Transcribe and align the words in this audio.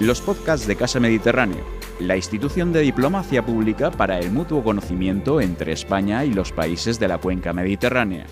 los 0.00 0.22
podcasts 0.22 0.66
de 0.66 0.76
Casa 0.76 0.98
Mediterráneo, 0.98 1.62
la 1.98 2.16
institución 2.16 2.72
de 2.72 2.80
diplomacia 2.80 3.44
pública 3.44 3.90
para 3.90 4.18
el 4.18 4.32
mutuo 4.32 4.64
conocimiento 4.64 5.42
entre 5.42 5.72
España 5.72 6.24
y 6.24 6.32
los 6.32 6.52
países 6.52 6.98
de 6.98 7.06
la 7.06 7.18
cuenca 7.18 7.52
mediterránea. 7.52 8.24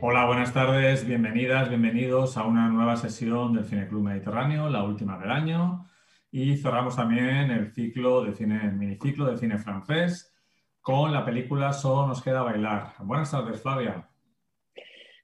Hola, 0.00 0.26
buenas 0.26 0.52
tardes, 0.52 1.06
bienvenidas, 1.06 1.68
bienvenidos 1.68 2.36
a 2.36 2.42
una 2.42 2.68
nueva 2.70 2.96
sesión 2.96 3.52
del 3.52 3.66
Cine 3.66 3.86
Club 3.86 4.02
Mediterráneo, 4.02 4.68
la 4.68 4.82
última 4.82 5.16
del 5.16 5.30
año. 5.30 5.86
Y 6.32 6.56
cerramos 6.56 6.96
también 6.96 7.52
el 7.52 7.72
ciclo 7.72 8.24
de 8.24 8.34
cine, 8.34 8.62
el 8.64 8.72
miniciclo 8.72 9.26
de 9.26 9.38
cine 9.38 9.58
francés 9.58 10.34
con 10.80 11.12
la 11.12 11.24
película 11.24 11.72
Solo 11.72 12.08
nos 12.08 12.20
queda 12.20 12.42
bailar. 12.42 12.94
Buenas 12.98 13.30
tardes, 13.30 13.62
Flavia. 13.62 14.08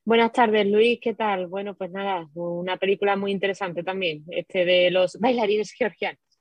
Buenas 0.09 0.33
tardes, 0.33 0.67
Luis, 0.67 1.01
¿qué 1.03 1.13
tal? 1.13 1.49
Bueno, 1.49 1.75
pues 1.75 1.91
nada, 1.91 2.27
una 2.33 2.79
película 2.79 3.15
muy 3.15 3.31
interesante 3.31 3.83
también, 3.83 4.25
este 4.29 4.65
de 4.65 4.91
los 4.91 5.21
bailarines 5.21 5.71
georgianos. 5.73 6.41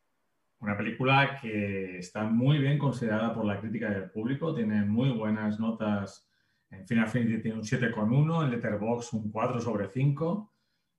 Una 0.59 0.77
película 0.77 1.37
que 1.41 1.97
está 1.97 2.23
muy 2.23 2.59
bien 2.59 2.77
considerada 2.77 3.33
por 3.33 3.43
la 3.43 3.59
crítica 3.59 3.89
del 3.89 4.09
público, 4.09 4.55
tiene 4.55 4.85
muy 4.85 5.09
buenas 5.09 5.59
notas. 5.59 6.29
En 6.71 6.87
Final 6.87 7.09
Fantasy 7.09 7.41
tiene 7.41 7.57
un 7.57 7.63
7,1, 7.65 8.45
en 8.45 8.51
Letterboxd 8.51 9.13
un 9.15 9.31
4 9.33 9.59
sobre 9.59 9.89
5. 9.89 10.53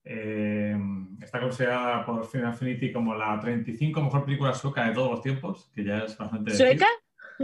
Eh, 0.05 0.77
está 1.23 1.41
considerada 1.41 2.05
por 2.05 2.27
Final 2.27 2.53
Fantasy 2.53 2.93
como 2.93 3.15
la 3.15 3.41
35 3.41 4.03
mejor 4.03 4.27
película 4.27 4.53
sueca 4.53 4.87
de 4.87 4.93
todos 4.93 5.11
los 5.13 5.23
tiempos, 5.23 5.73
que 5.75 5.85
ya 5.85 6.01
es 6.01 6.19
bastante... 6.19 6.51
¿Sueca? 6.51 6.89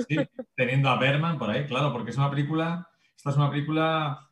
Sí, 0.06 0.18
teniendo 0.54 0.90
a 0.90 0.98
Berman 0.98 1.38
por 1.38 1.48
ahí, 1.48 1.64
claro, 1.64 1.94
porque 1.94 2.10
es 2.10 2.18
una 2.18 2.28
película, 2.28 2.86
esta 3.16 3.30
es 3.30 3.36
una 3.38 3.50
película 3.50 4.28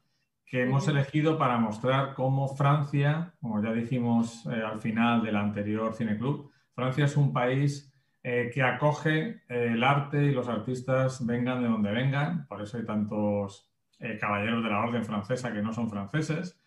que 0.52 0.64
hemos 0.64 0.86
elegido 0.86 1.38
para 1.38 1.56
mostrar 1.56 2.12
cómo 2.12 2.46
Francia, 2.46 3.32
como 3.40 3.62
ya 3.62 3.72
dijimos 3.72 4.44
eh, 4.44 4.62
al 4.62 4.80
final 4.80 5.22
del 5.22 5.36
anterior 5.36 5.94
Cineclub, 5.94 6.50
Francia 6.74 7.06
es 7.06 7.16
un 7.16 7.32
país 7.32 7.90
eh, 8.22 8.50
que 8.52 8.62
acoge 8.62 9.40
eh, 9.48 9.70
el 9.72 9.82
arte 9.82 10.22
y 10.26 10.30
los 10.30 10.48
artistas 10.48 11.24
vengan 11.24 11.62
de 11.62 11.68
donde 11.68 11.90
vengan, 11.90 12.46
por 12.48 12.60
eso 12.60 12.76
hay 12.76 12.84
tantos 12.84 13.70
caballeros 14.20 14.62
de 14.64 14.68
la 14.68 14.80
orden 14.80 15.04
francesa 15.04 15.52
que 15.52 15.62
no 15.62 15.72
son 15.72 15.88
franceses, 15.88 16.60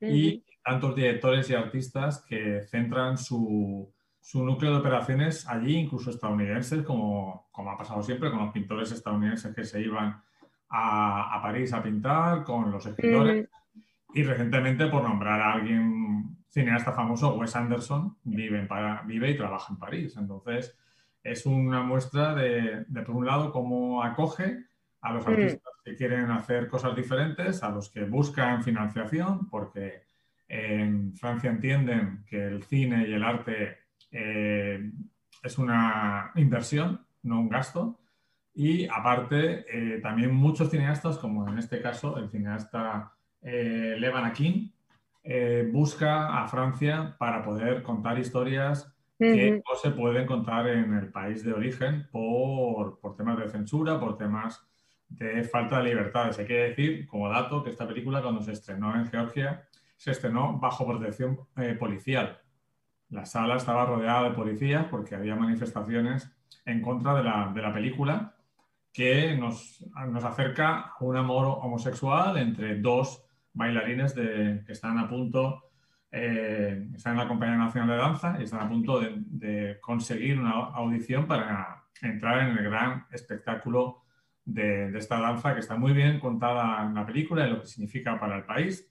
y 0.00 0.44
tantos 0.62 0.94
directores 0.96 1.48
y 1.48 1.54
artistas 1.54 2.22
que 2.28 2.62
centran 2.62 3.16
su, 3.16 3.90
su, 4.20 4.44
núcleo 4.44 4.72
de 4.72 4.80
operaciones 4.80 5.48
allí, 5.48 5.76
incluso 5.76 6.10
estadounidenses, 6.10 6.82
como, 6.82 7.48
como 7.52 7.70
ha 7.70 7.78
pasado 7.78 8.02
siempre 8.02 8.28
con 8.28 8.40
los 8.40 8.52
pintores 8.52 8.90
estadounidenses 8.90 9.54
que 9.54 9.64
se 9.64 9.80
iban 9.80 10.20
a, 10.70 11.40
París 11.42 11.72
a 11.72 11.82
pintar 11.82 12.44
con 12.44 12.70
los 12.70 12.86
escritores. 12.86 13.48
Y 14.14 14.22
recientemente, 14.22 14.86
por 14.86 15.02
nombrar 15.02 15.40
a 15.40 15.52
alguien 15.52 16.36
cineasta 16.48 16.92
famoso, 16.92 17.36
Wes 17.36 17.54
Anderson 17.54 18.16
vive, 18.24 18.58
en, 18.58 18.68
vive 19.06 19.30
y 19.30 19.36
trabaja 19.36 19.72
en 19.72 19.78
París. 19.78 20.16
Entonces, 20.16 20.76
es 21.22 21.46
una 21.46 21.82
muestra 21.82 22.34
de, 22.34 22.84
de 22.88 23.02
por 23.02 23.14
un 23.14 23.26
lado, 23.26 23.52
cómo 23.52 24.02
acoge 24.02 24.64
a 25.02 25.12
los 25.12 25.26
artistas 25.26 25.72
que 25.84 25.94
quieren 25.94 26.30
hacer 26.30 26.68
cosas 26.68 26.94
diferentes, 26.94 27.62
a 27.62 27.70
los 27.70 27.90
que 27.90 28.04
buscan 28.04 28.62
financiación, 28.62 29.48
porque 29.48 30.02
en 30.48 31.14
Francia 31.14 31.50
entienden 31.50 32.24
que 32.28 32.44
el 32.44 32.62
cine 32.64 33.08
y 33.08 33.12
el 33.12 33.22
arte 33.22 33.78
eh, 34.10 34.90
es 35.42 35.58
una 35.58 36.32
inversión, 36.34 37.00
no 37.22 37.40
un 37.40 37.48
gasto. 37.48 38.00
Y 38.54 38.86
aparte, 38.88 39.64
eh, 39.68 40.00
también 40.00 40.34
muchos 40.34 40.70
cineastas, 40.70 41.18
como 41.18 41.48
en 41.48 41.58
este 41.58 41.80
caso 41.80 42.18
el 42.18 42.30
cineasta 42.30 43.12
eh, 43.42 43.96
Levan 43.98 44.24
Akin, 44.24 44.72
eh, 45.22 45.68
busca 45.72 46.42
a 46.42 46.48
Francia 46.48 47.14
para 47.18 47.42
poder 47.42 47.82
contar 47.82 48.18
historias 48.18 48.92
que 49.18 49.62
no 49.68 49.74
se 49.74 49.90
pueden 49.90 50.26
contar 50.26 50.66
en 50.66 50.94
el 50.94 51.12
país 51.12 51.44
de 51.44 51.52
origen 51.52 52.08
por, 52.10 52.98
por, 53.00 53.16
temas 53.16 53.38
de 53.38 53.50
censura, 53.50 54.00
por 54.00 54.16
temas 54.16 54.66
de 55.10 55.44
falta 55.44 55.76
de 55.76 55.90
libertades. 55.90 56.38
Hay 56.38 56.46
que 56.46 56.54
decir, 56.54 57.06
como 57.06 57.28
dato, 57.28 57.62
que 57.62 57.68
esta 57.68 57.86
película 57.86 58.22
cuando 58.22 58.40
se 58.40 58.52
estrenó 58.52 58.96
en 58.96 59.06
Georgia, 59.08 59.68
se 59.98 60.12
estrenó 60.12 60.58
bajo 60.58 60.86
protección 60.86 61.38
policial. 61.78 62.40
La 63.10 63.26
sala 63.26 63.56
estaba 63.56 63.84
rodeada 63.84 64.30
de 64.30 64.34
policías 64.34 64.86
porque 64.86 65.14
había 65.14 65.36
manifestaciones 65.36 66.34
en 66.64 66.80
contra 66.80 67.14
de 67.14 67.22
la, 67.22 67.52
de 67.54 67.60
la 67.60 67.74
película 67.74 68.34
que 68.92 69.36
nos, 69.36 69.84
nos, 70.08 70.24
acerca 70.24 70.80
a 70.80 70.96
un 71.00 71.16
amor 71.16 71.46
homosexual 71.62 72.36
entre 72.38 72.80
dos 72.80 73.24
bailarines 73.52 74.14
de, 74.14 74.62
que 74.66 74.72
están 74.72 74.98
a 74.98 75.08
punto, 75.08 75.70
eh, 76.10 76.88
están 76.94 77.12
en 77.12 77.18
la 77.18 77.28
Compañía 77.28 77.56
Nacional 77.56 77.90
de 77.90 77.96
Danza 77.96 78.36
y 78.40 78.44
están 78.44 78.60
a 78.60 78.68
punto 78.68 79.00
de, 79.00 79.14
de, 79.16 79.80
conseguir 79.80 80.38
una 80.40 80.50
audición 80.50 81.26
para 81.26 81.84
entrar 82.02 82.48
en 82.48 82.56
el 82.56 82.64
gran 82.64 83.06
espectáculo 83.12 84.02
de, 84.44 84.90
de, 84.90 84.98
esta 84.98 85.20
danza 85.20 85.54
que 85.54 85.60
está 85.60 85.76
muy 85.76 85.92
bien 85.92 86.18
contada 86.18 86.84
en 86.84 86.94
la 86.94 87.06
película 87.06 87.46
y 87.46 87.50
lo 87.50 87.60
que 87.60 87.66
significa 87.66 88.18
para 88.18 88.38
el 88.38 88.44
país. 88.44 88.90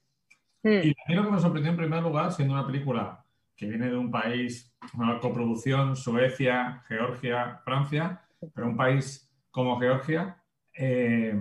Mm. 0.62 0.68
Y 0.68 0.90
a 0.90 1.08
mí 1.08 1.14
lo 1.14 1.24
que 1.24 1.30
me 1.30 1.40
sorprendió 1.40 1.72
en 1.72 1.76
primer 1.76 2.02
lugar, 2.02 2.32
siendo 2.32 2.54
una 2.54 2.66
película 2.66 3.24
que 3.54 3.66
viene 3.66 3.90
de 3.90 3.96
un 3.96 4.10
país, 4.10 4.74
una 4.94 5.18
coproducción, 5.18 5.94
Suecia, 5.94 6.82
Georgia, 6.88 7.60
Francia, 7.62 8.22
pero 8.54 8.66
un 8.66 8.76
país 8.76 9.29
como 9.50 9.78
Georgia, 9.78 10.42
eh, 10.74 11.34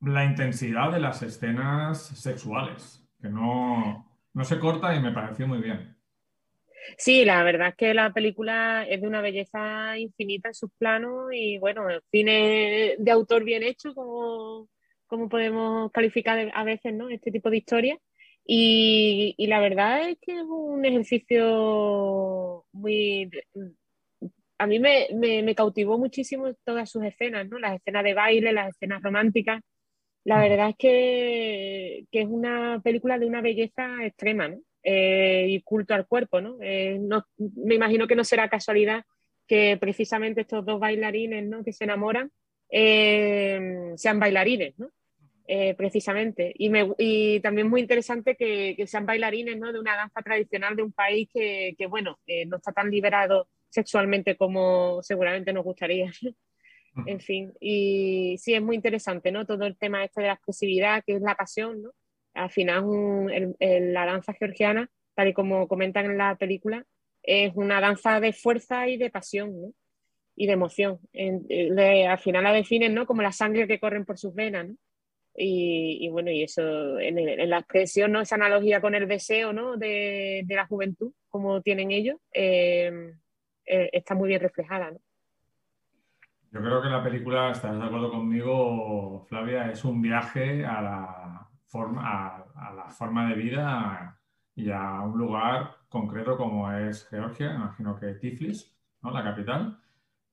la 0.00 0.24
intensidad 0.24 0.92
de 0.92 1.00
las 1.00 1.22
escenas 1.22 2.02
sexuales, 2.02 3.06
que 3.20 3.28
no, 3.28 4.06
no 4.32 4.44
se 4.44 4.58
corta 4.58 4.94
y 4.94 5.00
me 5.00 5.12
pareció 5.12 5.46
muy 5.46 5.58
bien. 5.58 5.96
Sí, 6.96 7.24
la 7.24 7.42
verdad 7.42 7.68
es 7.68 7.76
que 7.76 7.94
la 7.94 8.12
película 8.12 8.86
es 8.88 9.00
de 9.00 9.06
una 9.06 9.20
belleza 9.20 9.98
infinita 9.98 10.48
en 10.48 10.54
sus 10.54 10.70
planos 10.78 11.30
y 11.32 11.58
bueno, 11.58 11.88
el 11.88 12.02
cine 12.10 12.96
de 12.98 13.10
autor 13.10 13.44
bien 13.44 13.62
hecho, 13.62 13.94
como, 13.94 14.68
como 15.06 15.28
podemos 15.28 15.90
calificar 15.92 16.50
a 16.54 16.64
veces 16.64 16.94
¿no? 16.94 17.08
este 17.10 17.30
tipo 17.30 17.50
de 17.50 17.58
historias. 17.58 17.98
Y, 18.44 19.34
y, 19.36 19.46
la 19.46 19.60
verdad 19.60 20.08
es 20.08 20.18
que 20.20 20.32
es 20.32 20.42
un 20.42 20.84
ejercicio 20.84 22.64
muy 22.72 23.30
a 24.60 24.66
mí 24.66 24.78
me, 24.78 25.08
me, 25.14 25.54
cautivó 25.54 25.96
muchísimo 25.96 26.52
todas 26.64 26.90
sus 26.90 27.02
escenas, 27.02 27.48
¿no? 27.48 27.58
Las 27.58 27.76
escenas 27.76 28.04
de 28.04 28.12
baile, 28.12 28.52
las 28.52 28.68
escenas 28.68 29.02
románticas. 29.02 29.62
La 30.24 30.38
verdad 30.38 30.68
es 30.68 30.76
que, 30.76 32.04
que 32.12 32.20
es 32.20 32.26
una 32.26 32.78
película 32.84 33.18
de 33.18 33.24
una 33.24 33.40
belleza 33.40 34.04
extrema, 34.04 34.48
¿no? 34.48 34.58
Eh, 34.82 35.46
y 35.48 35.62
culto 35.62 35.94
al 35.94 36.06
cuerpo, 36.06 36.42
¿no? 36.42 36.58
Eh, 36.60 36.98
¿no? 37.00 37.24
Me 37.38 37.76
imagino 37.76 38.06
que 38.06 38.14
no 38.14 38.22
será 38.22 38.50
casualidad 38.50 39.04
que 39.46 39.78
precisamente 39.80 40.42
estos 40.42 40.66
dos 40.66 40.78
bailarines, 40.78 41.46
¿no? 41.46 41.64
Que 41.64 41.72
se 41.72 41.84
enamoran 41.84 42.30
eh, 42.68 43.92
sean 43.96 44.20
bailarines, 44.20 44.78
¿no? 44.78 44.90
precisamente. 45.76 46.52
Y, 46.54 46.68
me, 46.68 46.92
y, 46.96 47.40
también 47.40 47.68
muy 47.68 47.80
interesante 47.80 48.36
que, 48.36 48.74
que, 48.76 48.86
sean 48.86 49.04
bailarines 49.04 49.58
¿no? 49.58 49.72
de 49.72 49.80
una 49.80 49.96
danza 49.96 50.22
tradicional 50.22 50.76
de 50.76 50.84
un 50.84 50.92
país 50.92 51.28
que, 51.32 51.74
que 51.76 51.86
bueno, 51.86 52.20
no 52.46 52.58
está 52.58 52.70
tan 52.70 52.88
liberado 52.88 53.48
sexualmente 53.70 54.36
como 54.36 55.02
seguramente 55.02 55.52
nos 55.52 55.64
gustaría. 55.64 56.10
en 57.06 57.20
fin, 57.20 57.52
y 57.60 58.36
sí, 58.38 58.54
es 58.54 58.62
muy 58.62 58.76
interesante, 58.76 59.32
¿no? 59.32 59.46
Todo 59.46 59.64
el 59.66 59.78
tema 59.78 60.04
este 60.04 60.20
de 60.20 60.26
la 60.28 60.34
expresividad, 60.34 61.02
que 61.06 61.14
es 61.14 61.22
la 61.22 61.34
pasión, 61.34 61.82
¿no? 61.82 61.90
Al 62.34 62.50
final, 62.50 62.84
la 63.58 64.06
danza 64.06 64.32
georgiana, 64.34 64.88
tal 65.14 65.28
y 65.28 65.32
como 65.32 65.66
comentan 65.66 66.06
en 66.06 66.18
la 66.18 66.36
película, 66.36 66.84
es 67.22 67.52
una 67.54 67.80
danza 67.80 68.20
de 68.20 68.32
fuerza 68.32 68.88
y 68.88 68.96
de 68.96 69.10
pasión, 69.10 69.60
¿no? 69.60 69.72
Y 70.36 70.46
de 70.46 70.52
emoción. 70.52 71.00
al 71.12 72.18
final 72.18 72.44
la 72.44 72.52
definen, 72.52 72.94
¿no? 72.94 73.06
Como 73.06 73.22
la 73.22 73.32
sangre 73.32 73.66
que 73.66 73.80
corren 73.80 74.04
por 74.04 74.18
sus 74.18 74.34
venas, 74.34 74.68
¿no? 74.68 74.76
Y, 75.36 76.08
bueno, 76.10 76.30
y 76.30 76.42
eso, 76.42 76.98
en, 76.98 77.48
la 77.48 77.58
expresión, 77.58 78.12
¿no? 78.12 78.20
Esa 78.20 78.34
analogía 78.34 78.80
con 78.80 78.94
el 78.94 79.08
deseo, 79.08 79.52
¿no? 79.52 79.76
De, 79.76 80.42
de 80.44 80.54
la 80.54 80.66
juventud, 80.66 81.12
como 81.28 81.62
tienen 81.62 81.92
ellos, 81.92 82.18
eh, 82.34 83.12
eh, 83.70 83.88
está 83.92 84.16
muy 84.16 84.28
bien 84.28 84.40
reflejada. 84.40 84.90
¿no? 84.90 84.98
Yo 86.50 86.60
creo 86.60 86.82
que 86.82 86.88
la 86.88 87.04
película, 87.04 87.52
estás 87.52 87.78
de 87.78 87.84
acuerdo 87.84 88.10
conmigo, 88.10 89.24
Flavia, 89.28 89.70
es 89.70 89.84
un 89.84 90.02
viaje 90.02 90.66
a 90.66 90.82
la 90.82 91.48
forma, 91.66 92.44
a, 92.56 92.74
la 92.74 92.88
forma 92.88 93.28
de 93.28 93.36
vida 93.36 94.20
y 94.56 94.72
a 94.72 95.02
un 95.02 95.16
lugar 95.16 95.76
concreto 95.88 96.36
como 96.36 96.72
es 96.72 97.06
Georgia, 97.08 97.54
imagino 97.54 97.94
que 97.94 98.14
Tiflis, 98.14 98.76
¿no? 99.02 99.12
la 99.12 99.22
capital. 99.22 99.78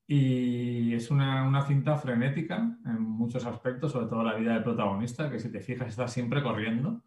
Y 0.08 0.96
es 0.96 1.12
una, 1.12 1.44
una, 1.48 1.62
cinta 1.62 1.96
frenética 1.98 2.56
en 2.86 3.02
muchos 3.02 3.46
aspectos, 3.46 3.92
sobre 3.92 4.08
todo 4.08 4.24
la 4.24 4.34
vida 4.34 4.54
del 4.54 4.64
protagonista, 4.64 5.30
que 5.30 5.40
si 5.40 5.52
te 5.52 5.60
fijas 5.60 5.90
está 5.90 6.08
siempre 6.08 6.42
corriendo. 6.42 7.04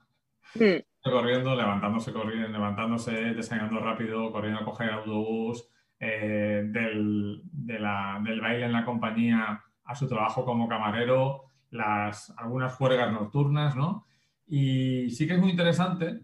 Mm. 0.55 0.83
Corriendo, 1.03 1.57
levantándose, 1.57 2.13
corriendo, 2.13 2.49
levantándose, 2.49 3.13
desayunando 3.35 3.81
rápido, 3.81 4.31
corriendo 4.31 4.61
a 4.61 4.65
coger 4.65 4.91
autobús, 4.91 5.69
eh, 6.01 6.63
del, 6.67 7.43
del, 7.45 8.41
baile 8.41 8.65
en 8.65 8.73
la 8.73 8.87
compañía 8.87 9.63
a 9.85 9.95
su 9.95 10.09
trabajo 10.09 10.47
como 10.47 10.67
camarero, 10.67 11.45
las, 11.71 12.33
algunas 12.39 12.75
juergas 12.75 13.13
nocturnas, 13.13 13.77
¿no? 13.77 14.07
Y 14.47 15.11
sí 15.11 15.27
que 15.27 15.35
es 15.35 15.39
muy 15.39 15.51
interesante 15.51 16.21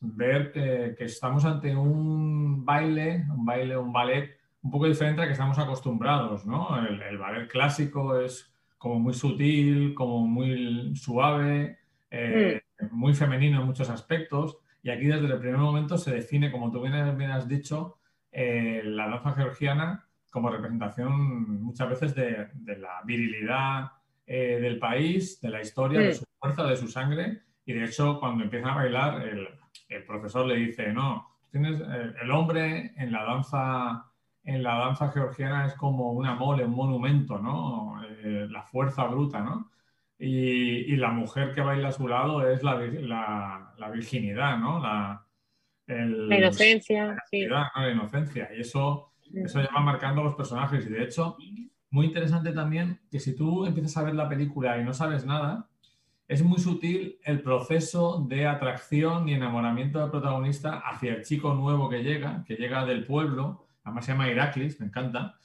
ver 0.00 0.50
que, 0.50 1.04
estamos 1.04 1.44
ante 1.44 1.76
un 1.76 2.64
baile, 2.64 3.24
un 3.34 3.44
baile, 3.44 3.76
un 3.76 3.92
ballet 3.92 4.36
un 4.62 4.70
poco 4.70 4.86
diferente 4.86 5.22
a 5.22 5.26
que 5.26 5.32
estamos 5.32 5.58
acostumbrados, 5.58 6.44
¿no? 6.44 6.76
El, 6.86 7.18
ballet 7.18 7.48
clásico 7.48 8.18
es 8.18 8.52
como 8.76 8.98
muy 8.98 9.14
sutil, 9.14 9.94
como 9.94 10.26
muy 10.26 10.96
suave, 10.96 11.78
eh, 12.10 12.62
mm. 12.80 12.86
muy 12.90 13.14
femenino 13.14 13.60
en 13.60 13.66
muchos 13.66 13.88
aspectos. 13.90 14.58
Y 14.82 14.90
aquí 14.90 15.06
desde 15.06 15.26
el 15.26 15.38
primer 15.38 15.58
momento 15.58 15.98
se 15.98 16.12
define, 16.12 16.50
como 16.50 16.70
tú 16.70 16.82
bien, 16.82 16.94
has 16.94 17.46
dicho, 17.46 17.98
eh, 18.32 18.82
la 18.84 19.08
danza 19.08 19.32
georgiana 19.32 20.06
como 20.30 20.50
representación 20.50 21.62
muchas 21.62 21.88
veces 21.88 22.14
de, 22.14 22.48
la 22.78 23.02
virilidad 23.04 23.92
eh, 24.26 24.58
del 24.60 24.78
país, 24.78 25.40
de 25.40 25.50
la 25.50 25.60
historia, 25.60 26.00
de 26.00 26.10
mm. 26.10 26.14
su 26.14 26.24
fuerza, 26.38 26.64
de 26.64 26.76
su 26.76 26.88
sangre. 26.88 27.42
Y 27.64 27.72
de 27.72 27.84
hecho, 27.84 28.18
cuando 28.20 28.44
empieza 28.44 28.72
a 28.72 28.76
bailar, 28.76 29.22
el, 29.22 29.48
profesor 30.06 30.46
le 30.46 30.56
dice, 30.56 30.92
no, 30.92 31.26
tienes 31.50 31.80
eh, 31.80 32.14
el 32.22 32.30
hombre 32.30 32.92
en 32.96 33.12
la 33.12 33.24
danza 33.24 34.10
en 34.44 34.62
la 34.62 34.78
danza 34.78 35.10
georgiana 35.10 35.66
es 35.66 35.74
como 35.74 36.12
una 36.12 36.34
mole, 36.34 36.64
un 36.64 36.74
monumento, 36.74 37.38
¿no? 37.38 38.02
Eh, 38.02 38.46
la 38.50 38.62
fuerza 38.62 39.04
bruta, 39.04 39.40
¿no? 39.40 39.70
Y, 40.18 40.96
la 40.96 41.10
mujer 41.10 41.54
que 41.54 41.62
baila 41.62 41.88
a 41.88 41.92
su 41.92 42.06
lado 42.06 42.46
es 42.46 42.62
la, 42.62 42.76
la, 43.78 43.90
virginidad, 43.90 44.58
¿no? 44.58 44.80
La, 44.80 45.24
la 45.90 46.38
inocencia. 46.38 47.16
La, 47.32 47.72
la 47.74 47.90
inocencia. 47.90 48.48
Y 48.56 48.60
eso 48.60 49.10
eso 49.34 49.60
ya 49.60 49.68
va 49.74 49.80
marcando 49.80 50.22
los 50.22 50.34
personajes. 50.34 50.86
Y 50.86 50.90
de 50.90 51.04
hecho, 51.04 51.36
muy 51.90 52.06
interesante 52.06 52.52
también 52.52 53.00
que 53.10 53.20
si 53.20 53.34
tú 53.34 53.66
empiezas 53.66 53.96
a 53.96 54.02
ver 54.02 54.14
la 54.14 54.28
película 54.28 54.78
y 54.78 54.84
no 54.84 54.92
sabes 54.92 55.24
nada, 55.24 55.68
es 56.28 56.42
muy 56.42 56.58
sutil 56.58 57.18
el 57.24 57.42
proceso 57.42 58.24
de 58.28 58.46
atracción 58.46 59.28
y 59.28 59.34
enamoramiento 59.34 60.00
del 60.00 60.10
protagonista 60.10 60.78
hacia 60.78 61.14
el 61.14 61.24
chico 61.24 61.54
nuevo 61.54 61.88
que 61.88 62.02
llega, 62.02 62.44
que 62.46 62.54
llega 62.54 62.84
del 62.86 63.04
pueblo, 63.04 63.66
además 63.82 64.04
se 64.04 64.12
llama 64.12 64.30
Iraklis, 64.30 64.78
me 64.78 64.86
encanta, 64.86 65.36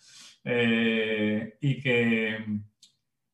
eh, 0.44 1.58
y 1.62 1.80
que, 1.80 2.46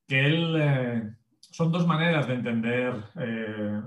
que 0.07 0.25
él... 0.25 0.55
Eh, 0.59 1.03
son 1.51 1.69
dos 1.69 1.85
maneras 1.85 2.29
de 2.29 2.33
entender 2.35 2.93
eh, 3.19 3.81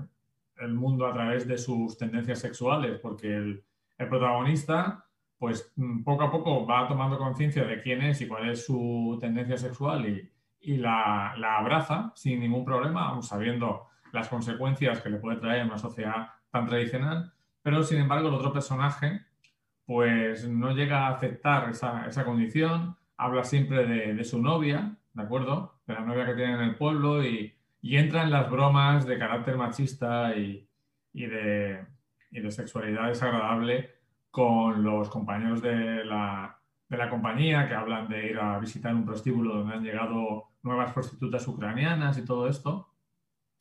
el 0.57 0.73
mundo 0.73 1.05
a 1.05 1.13
través 1.13 1.47
de 1.47 1.57
sus 1.57 1.97
tendencias 1.97 2.39
sexuales, 2.39 2.99
porque 3.01 3.35
el, 3.35 3.63
protagonista 3.97 5.05
pues 5.37 5.71
mm, 5.75 6.03
poco 6.03 6.23
a 6.23 6.31
poco 6.31 6.65
va 6.65 6.87
tomando 6.87 7.17
conciencia 7.17 7.63
de 7.63 7.81
quién 7.81 8.01
es 8.01 8.21
y 8.21 8.27
cuál 8.27 8.49
es 8.49 8.65
su 8.65 9.17
tendencia 9.21 9.57
sexual 9.57 10.05
y, 10.05 10.31
la, 10.77 11.33
abraza 11.57 12.11
sin 12.15 12.39
ningún 12.39 12.65
problema, 12.65 13.21
sabiendo 13.21 13.87
las 14.11 14.29
consecuencias 14.29 14.99
que 15.01 15.11
le 15.11 15.19
puede 15.19 15.37
traer 15.37 15.63
una 15.65 15.77
sociedad 15.77 16.29
tan 16.49 16.65
tradicional, 16.65 17.31
pero 17.61 17.83
sin 17.83 17.99
embargo 17.99 18.29
el 18.29 18.33
otro 18.33 18.51
personaje 18.51 19.21
pues 19.85 20.47
no 20.47 20.71
llega 20.71 21.05
a 21.05 21.11
aceptar 21.11 21.69
esa, 21.69 22.25
condición, 22.25 22.97
habla 23.15 23.43
siempre 23.43 23.85
de, 23.85 24.23
su 24.23 24.41
novia, 24.41 24.97
¿de 25.13 25.21
acuerdo? 25.21 25.79
De 25.85 25.93
la 25.93 26.01
novia 26.01 26.25
que 26.25 26.33
tiene 26.33 26.55
en 26.55 26.61
el 26.61 26.75
pueblo 26.75 27.23
y, 27.23 27.54
entra 27.93 28.23
en 28.23 28.31
las 28.31 28.49
bromas 28.49 29.05
de 29.05 29.19
carácter 29.19 29.57
machista 29.57 30.35
y, 30.35 30.67
de, 31.13 31.85
y 32.31 32.39
de 32.39 32.51
sexualidad 32.51 33.09
desagradable 33.09 33.91
con 34.31 34.83
los 34.83 35.07
compañeros 35.09 35.61
de 35.61 36.03
la, 36.03 36.59
compañía 37.09 37.67
que 37.67 37.75
hablan 37.75 38.07
de 38.09 38.31
ir 38.31 38.39
a 38.39 38.57
visitar 38.57 38.93
un 38.95 39.05
prostíbulo 39.05 39.57
donde 39.57 39.75
han 39.75 39.83
llegado 39.83 40.49
nuevas 40.63 40.93
prostitutas 40.93 41.47
ucranianas 41.47 42.17
y 42.17 42.25
todo 42.25 42.49
esto. 42.49 42.89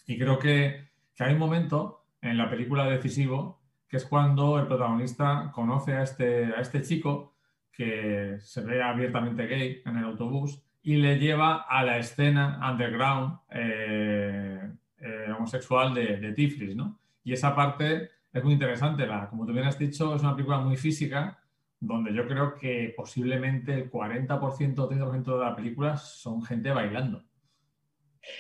Y 0.07 0.19
creo 0.19 0.39
que, 0.39 0.89
hay 1.19 1.35
un 1.35 1.39
momento 1.39 2.07
en 2.23 2.39
la 2.39 2.49
película 2.49 2.87
decisivo 2.87 3.61
que 3.87 3.99
es 3.99 4.07
cuando 4.07 4.59
el 4.59 4.67
protagonista 4.67 5.53
conoce 5.55 5.93
a 5.93 6.03
este, 6.03 6.47
a 6.47 6.61
este 6.61 6.81
chico 6.81 7.35
que 7.71 8.39
se 8.41 8.63
ve 8.63 8.83
abiertamente 8.83 9.47
gay 9.47 9.83
en 9.85 9.99
el 9.99 10.05
autobús 10.05 10.65
y 10.85 10.97
le 10.97 11.19
lleva 11.19 11.63
a 11.63 11.83
la 11.83 11.99
escena 11.99 12.61
underground 12.71 13.39
eh, 13.51 14.71
eh, 15.01 15.27
homosexual 15.37 15.95
de, 15.95 16.19
de 16.19 16.33
Tiflis, 16.35 16.77
¿no? 16.77 17.01
Y 17.25 17.33
esa 17.33 17.57
parte 17.57 18.11
es 18.33 18.45
muy 18.45 18.53
interesante. 18.53 19.07
La, 19.07 19.29
como 19.29 19.47
tú 19.47 19.53
bien 19.53 19.65
has 19.65 19.79
dicho, 19.79 20.15
es 20.15 20.23
una 20.23 20.37
película 20.37 20.59
muy 20.59 20.77
física, 20.77 21.43
donde 21.81 22.13
yo 22.13 22.29
creo 22.29 22.55
que 22.55 22.93
posiblemente 22.95 23.73
el 23.73 23.91
40% 23.91 24.79
o 24.79 24.91
30% 24.91 25.39
de 25.39 25.45
la 25.45 25.57
película 25.57 25.97
son 25.97 26.43
gente 26.43 26.71
bailando. 26.71 27.25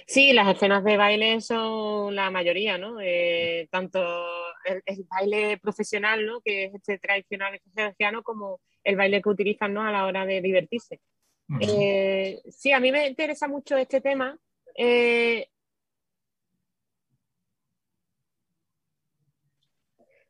Sí, 0.06 0.32
las 0.32 0.48
escenas 0.48 0.84
de 0.84 0.96
baile 0.96 1.40
son 1.40 2.14
la 2.14 2.30
mayoría, 2.30 2.76
¿no? 2.76 3.00
Eh, 3.00 3.68
tanto 3.70 4.00
el, 4.64 5.06
baile 5.08 5.58
profesional, 5.58 6.26
¿no? 6.26 6.40
Que 6.42 6.64
es 6.64 6.74
este 6.74 6.98
tradicional 6.98 7.58
cristiano, 7.60 8.22
como 8.22 8.60
el 8.82 8.96
baile 8.96 9.22
que 9.22 9.28
utilizan, 9.28 9.72
¿no? 9.72 9.82
A 9.82 9.92
la 9.92 10.06
hora 10.06 10.26
de 10.26 10.40
divertirse. 10.40 11.00
Eh, 11.60 12.42
sí, 12.50 12.72
a 12.72 12.80
mí 12.80 12.90
me 12.90 13.06
interesa 13.06 13.48
mucho 13.48 13.76
este 13.76 14.00
tema. 14.00 14.36
Eh, 14.76 15.48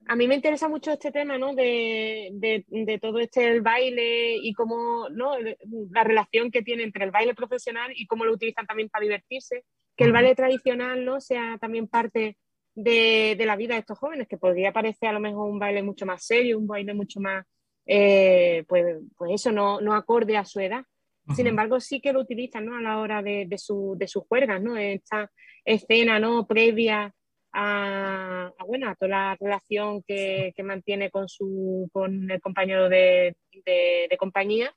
a 0.06 0.16
mí 0.16 0.28
me 0.28 0.34
interesa 0.34 0.68
mucho 0.68 0.92
este 0.92 1.10
tema, 1.10 1.38
¿no? 1.38 1.54
De, 1.54 2.98
todo 3.00 3.18
este 3.20 3.48
el 3.48 3.62
baile 3.62 4.36
y 4.36 4.52
cómo, 4.52 5.08
¿no? 5.08 5.36
La 5.90 6.04
relación 6.04 6.50
que 6.50 6.62
tiene 6.62 6.82
entre 6.82 7.04
el 7.04 7.10
baile 7.10 7.34
profesional 7.34 7.92
y 7.94 8.06
cómo 8.06 8.24
lo 8.24 8.32
utilizan 8.32 8.66
también 8.66 8.88
para 8.88 9.02
divertirse. 9.02 9.64
Que 9.96 10.04
el 10.04 10.12
baile 10.12 10.34
tradicional, 10.34 11.04
¿no? 11.04 11.20
Sea 11.20 11.56
también 11.58 11.86
parte 11.86 12.36
de, 12.74 13.40
la 13.46 13.56
vida 13.56 13.74
de 13.74 13.80
estos 13.80 13.98
jóvenes, 13.98 14.28
que 14.28 14.36
podría 14.36 14.72
parecer 14.72 15.08
a 15.08 15.12
lo 15.12 15.20
mejor 15.20 15.50
un 15.50 15.58
baile 15.58 15.82
mucho 15.82 16.04
más 16.04 16.26
serio, 16.26 16.58
un 16.58 16.66
baile 16.66 16.92
mucho 16.94 17.20
más, 17.20 17.46
eh, 17.86 18.64
pues, 18.68 18.98
pues 19.16 19.32
eso, 19.34 19.52
no, 19.52 19.80
no 19.80 19.94
acorde 19.94 20.36
a 20.36 20.44
su 20.44 20.60
edad. 20.60 20.84
Sin 21.34 21.46
embargo, 21.46 21.80
sí 21.80 22.00
que 22.00 22.12
lo 22.12 22.20
utilizan, 22.20 22.66
¿no? 22.66 22.76
A 22.76 22.82
la 22.82 22.98
hora 22.98 23.22
de, 23.22 23.48
su, 23.56 23.94
de 23.96 24.06
sus 24.06 24.24
juergas, 24.26 24.60
¿no? 24.62 24.76
Esta 24.76 25.30
escena, 25.64 26.18
¿no? 26.18 26.46
Previa 26.46 27.14
a, 27.52 28.52
bueno, 28.66 28.90
a 28.90 28.94
toda 28.94 29.08
la 29.08 29.36
relación 29.40 30.02
que, 30.02 30.52
mantiene 30.62 31.10
con, 31.10 31.28
su, 31.28 31.88
con 31.92 32.30
el 32.30 32.40
compañero 32.40 32.88
de, 32.88 33.36
compañía, 34.18 34.74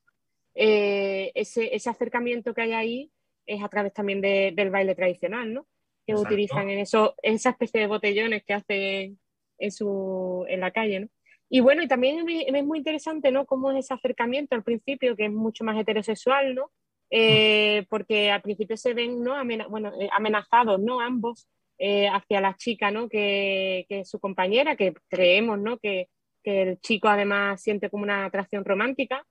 eh, 0.56 1.32
ese, 1.36 1.72
acercamiento 1.90 2.54
que 2.54 2.62
hay 2.62 2.74
ahí 2.74 3.12
es 3.46 3.62
a 3.64 3.70
través 3.70 3.94
también 3.94 4.22
del 4.22 4.70
baile 4.70 4.96
tradicional, 4.96 5.54
¿no? 5.54 5.68
Que 6.06 6.16
utilizan 6.16 6.70
en 6.70 6.80
eso, 6.80 7.16
esa 7.22 7.50
especie 7.50 7.82
de 7.82 7.88
botellones 7.88 8.44
que 8.46 8.54
hacen 8.54 9.20
en, 9.58 9.72
su, 9.72 10.46
en 10.48 10.62
la 10.62 10.72
calle, 10.72 11.02
¿no? 11.02 11.08
Y 11.50 11.62
bueno, 11.62 11.82
y 11.82 11.88
también 11.88 12.26
es 12.28 12.66
muy 12.66 12.80
interesante, 12.80 13.32
¿no? 13.32 13.46
Cómo 13.46 13.72
es 13.72 13.86
ese 13.86 13.94
acercamiento 13.94 14.56
al 14.56 14.64
principio, 14.64 15.16
que 15.16 15.26
es 15.26 15.32
mucho 15.32 15.64
más 15.64 15.78
heterosexual, 15.78 16.56
¿no? 16.56 16.72
Eh, 17.10 17.86
porque 17.90 18.32
al 18.32 18.42
principio 18.42 18.76
se 18.76 18.94
ven, 18.94 19.24
¿no? 19.24 19.36
bueno, 19.70 19.94
eh, 20.02 20.10
amenazados, 20.12 20.80
¿no? 20.80 21.00
Ambos 21.00 21.48
eh, 21.78 22.08
hacia 22.08 22.42
la 22.42 22.56
chica, 22.58 22.92
¿no? 22.92 23.08
Que, 23.08 23.86
es 23.88 24.10
su 24.10 24.20
compañera, 24.20 24.76
que 24.76 24.94
creemos, 25.08 25.60
¿no? 25.60 25.78
Que, 25.78 26.10
el 26.44 26.80
chico 26.80 27.10
además 27.10 27.62
siente 27.62 27.90
como 27.90 28.04
una 28.04 28.24
atracción 28.24 28.64
romántica, 28.64 29.26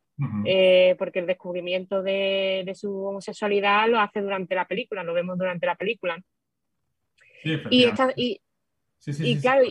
eh, 0.44 0.94
porque 0.98 1.20
el 1.20 1.26
descubrimiento 1.26 2.02
de, 2.02 2.70
su 2.74 3.06
homosexualidad 3.06 3.88
lo 3.88 3.98
hace 3.98 4.20
durante 4.20 4.54
la 4.54 4.66
película, 4.66 5.02
lo 5.02 5.14
vemos 5.14 5.38
durante 5.38 5.64
la 5.64 5.76
película. 5.76 6.22
y, 7.42 7.86
y, 8.16 8.40
claro, 9.40 9.64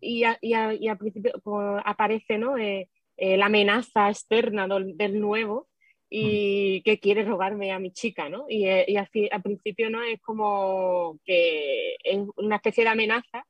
y, 0.00 0.24
al 0.24 0.98
principio 0.98 1.32
pues, 1.42 1.82
aparece 1.84 2.38
¿no? 2.38 2.56
Eh, 2.56 2.88
la 3.16 3.46
amenaza 3.46 4.08
externa 4.08 4.66
del 4.68 5.20
nuevo, 5.20 5.68
y 6.10 6.82
que 6.82 6.98
quiere 6.98 7.22
robarme 7.24 7.72
a 7.72 7.78
mi 7.78 7.92
chica, 7.92 8.28
¿no? 8.28 8.46
Y, 8.48 8.66
eh, 8.66 8.84
y 8.88 8.96
al, 8.96 9.42
principio 9.42 9.90
no 9.90 10.02
es 10.02 10.20
como 10.20 11.18
que 11.24 11.96
es 12.02 12.18
una 12.36 12.56
especie 12.56 12.84
de 12.84 12.90
amenaza, 12.90 13.46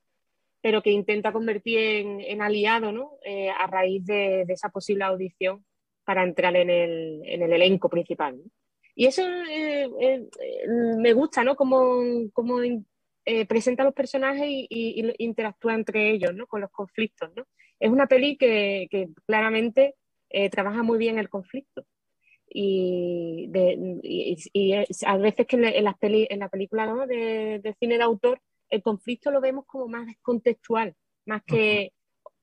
pero 0.61 0.83
que 0.83 0.91
intenta 0.91 1.33
convertir 1.33 1.79
en, 1.79 2.43
aliado, 2.43 2.91
¿no? 2.91 3.13
Eh, 3.25 3.49
a 3.49 3.67
raíz 3.69 4.05
de, 4.05 4.43
esa 4.49 4.71
posible 4.71 5.05
audición 5.05 5.65
para 6.05 6.25
entrar 6.25 6.57
en 6.57 6.71
el, 6.71 7.23
en 7.25 7.43
el 7.43 7.53
elenco 7.53 7.89
principal. 7.89 8.41
Y 8.97 9.07
eso 9.07 9.23
eh, 9.49 9.89
me 10.99 11.13
gusta, 11.13 11.45
¿no? 11.45 11.55
Como, 11.55 12.03
como 12.33 12.61
presenta 13.49 13.83
a 13.83 13.87
los 13.87 13.95
personajes 13.95 14.47
y, 14.49 15.15
interactúa 15.19 15.75
entre 15.75 16.11
ellos, 16.11 16.35
¿no? 16.35 16.47
Con 16.47 16.61
los 16.61 16.71
conflictos, 16.71 17.31
¿no? 17.37 17.47
Es 17.81 17.91
una 17.91 18.07
peli 18.07 18.37
que, 18.37 18.89
que 18.91 19.09
claramente 19.27 19.95
trabaja 20.51 20.83
muy 20.83 20.99
bien 20.99 21.19
el 21.19 21.29
conflicto 21.29 21.87
y, 22.51 23.47
de, 23.49 24.01
y, 24.03 24.73
a 25.07 25.17
veces 25.17 25.47
que 25.47 25.57
en, 25.57 25.85
las 25.85 25.99
peli, 25.99 26.27
en 26.31 26.41
la 26.41 26.49
película 26.49 26.87
¿no? 26.87 27.07
de, 27.07 27.75
cine 27.79 27.99
de 27.99 28.05
autor 28.05 28.41
el 28.71 28.83
conflicto 28.83 29.31
lo 29.31 29.41
vemos 29.41 29.65
como 29.67 29.89
más 29.89 30.07
contextual, 30.21 30.95
más 31.25 31.43
que 31.47 31.93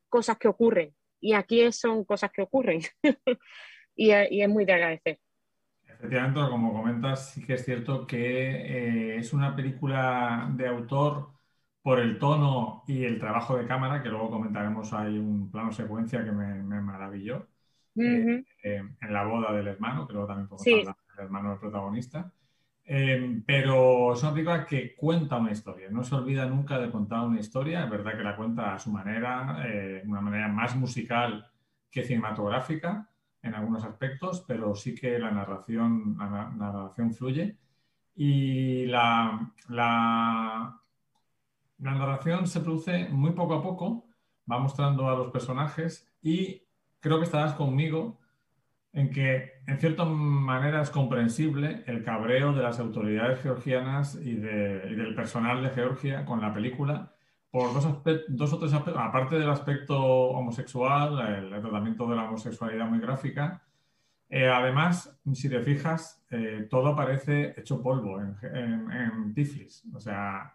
cosas 0.10 0.38
que 0.40 0.48
ocurren. 0.48 0.96
Y 1.22 1.34
aquí 1.34 1.72
son 1.72 2.04
cosas 2.04 2.32
que 2.32 2.42
ocurren. 2.42 2.82
y, 3.96 4.10
es 4.12 4.50
muy 4.50 4.66
de 4.66 4.74
agradecer. 4.74 5.20
Efectivamente, 6.06 6.40
como 6.52 6.72
comentas, 6.72 7.32
sí 7.32 7.44
que 7.44 7.56
es 7.56 7.66
cierto 7.66 8.06
que 8.06 8.20
eh, 8.20 9.18
es 9.18 9.34
una 9.34 9.56
película 9.56 10.48
de 10.56 10.68
autor 10.68 11.30
por 11.82 12.00
el 12.00 12.20
tono 12.20 12.84
y 12.86 13.06
el 13.06 13.18
trabajo 13.18 13.58
de 13.58 13.66
cámara, 13.66 14.04
que 14.04 14.10
luego 14.10 14.30
comentaremos, 14.30 14.94
hay 14.94 15.18
un 15.18 15.50
plano 15.50 15.72
secuencia 15.72 16.24
que 16.24 16.32
me, 16.32 16.62
maravilló, 16.80 17.48
eh, 17.96 18.44
eh, 18.64 18.84
en 19.02 19.14
la 19.14 19.26
boda 19.26 19.52
del 19.52 19.68
hermano, 19.68 20.06
que 20.06 20.14
luego 20.14 20.28
también 20.28 20.48
podemos 20.48 20.88
hablar 20.88 20.96
del 21.16 21.26
hermano 21.26 21.50
del 21.50 21.60
protagonista. 21.60 22.32
Eh, 22.84 23.42
pero 23.48 24.14
es 24.14 24.22
una 24.22 24.34
película 24.34 24.64
que 24.64 24.96
cuenta 24.96 25.38
una 25.38 25.52
historia, 25.52 25.90
no 25.90 26.04
se 26.04 26.14
olvida 26.14 26.46
nunca 26.46 26.78
de 26.78 26.92
contar 26.92 27.22
una 27.22 27.40
historia, 27.40 27.84
es 27.84 27.90
verdad 27.90 28.16
que 28.16 28.24
la 28.24 28.36
cuenta 28.36 28.76
a 28.76 28.80
su 28.80 28.92
manera, 28.92 29.60
de 29.64 30.04
una 30.06 30.22
manera 30.22 30.50
más 30.50 30.76
musical 30.76 31.52
que 31.90 32.04
cinematográfica 32.04 33.10
en 33.46 33.56
algunos 33.56 33.86
aspectos, 33.86 34.44
pero 34.48 34.76
sí 34.76 34.96
que 34.96 35.20
la 35.20 35.32
narración, 35.32 36.16
la 36.18 36.50
narración 36.50 37.14
fluye. 37.14 37.58
Y 38.16 38.86
la, 38.88 39.54
la, 39.70 40.82
la 41.80 41.92
narración 41.92 42.48
se 42.48 42.62
produce 42.62 43.10
muy 43.10 43.32
poco 43.32 43.56
a 43.56 43.62
poco, 43.62 44.08
va 44.52 44.60
mostrando 44.60 45.10
a 45.10 45.16
los 45.16 45.32
personajes 45.32 46.12
y 46.22 46.64
creo 47.00 47.18
que 47.18 47.26
estarás 47.26 47.54
conmigo 47.54 48.20
en 48.94 49.12
que 49.12 49.52
en 49.68 49.78
cierta 49.80 50.06
manera 50.06 50.82
es 50.82 50.90
comprensible 50.90 51.84
el 51.86 52.04
cabreo 52.04 52.54
de 52.54 52.64
las 52.64 52.80
autoridades 52.80 53.42
georgianas 53.42 54.16
y, 54.16 54.36
del 54.36 55.14
personal 55.16 55.62
de 55.62 55.70
Georgia 55.72 56.26
con 56.26 56.42
la 56.42 56.54
película 56.54 57.15
por 57.56 57.74
dos, 57.74 57.88
dos 58.28 58.52
o 58.52 58.60
tres 58.60 58.74
aspectos, 58.74 59.02
aparte 59.02 59.40
del 59.40 59.50
aspecto 59.50 59.98
homosexual, 59.98 61.54
el, 61.54 61.62
tratamiento 61.62 62.06
de 62.06 62.18
la 62.18 62.26
homosexualidad 62.26 62.86
muy 62.86 63.00
gráfica. 63.00 63.64
Eh, 64.30 64.50
además, 64.50 65.18
si 65.32 65.48
te 65.48 65.62
fijas, 65.62 66.22
eh, 66.32 66.68
todo 66.70 66.94
parece 66.94 67.58
hecho 67.58 67.82
polvo 67.82 68.20
en, 68.20 68.92
en 68.92 69.34
Tiflis. 69.34 69.86
O 69.96 70.02
sea, 70.02 70.54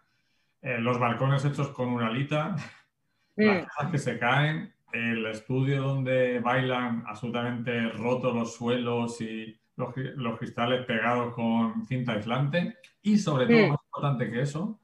eh, 0.61 0.77
los 0.77 0.99
balcones 0.99 1.43
hechos 1.43 1.69
con 1.69 1.87
una 1.87 2.05
alita, 2.05 2.55
mm. 3.35 3.45
las 3.45 3.65
casas 3.65 3.91
que 3.91 3.97
se 3.97 4.19
caen, 4.19 4.71
el 4.93 5.25
estudio 5.25 5.81
donde 5.81 6.39
bailan 6.39 7.03
absolutamente 7.07 7.89
rotos 7.93 8.35
los 8.35 8.53
suelos 8.53 9.19
y 9.21 9.59
los, 9.75 10.37
cristales 10.37 10.85
pegados 10.85 11.33
con 11.33 11.83
cinta 11.87 12.11
aislante. 12.11 12.75
Y 13.01 13.17
sobre 13.17 13.47
todo, 13.47 13.57
mm. 13.57 13.69
más 13.71 13.79
importante 13.87 14.29
que 14.29 14.41
eso, 14.41 14.79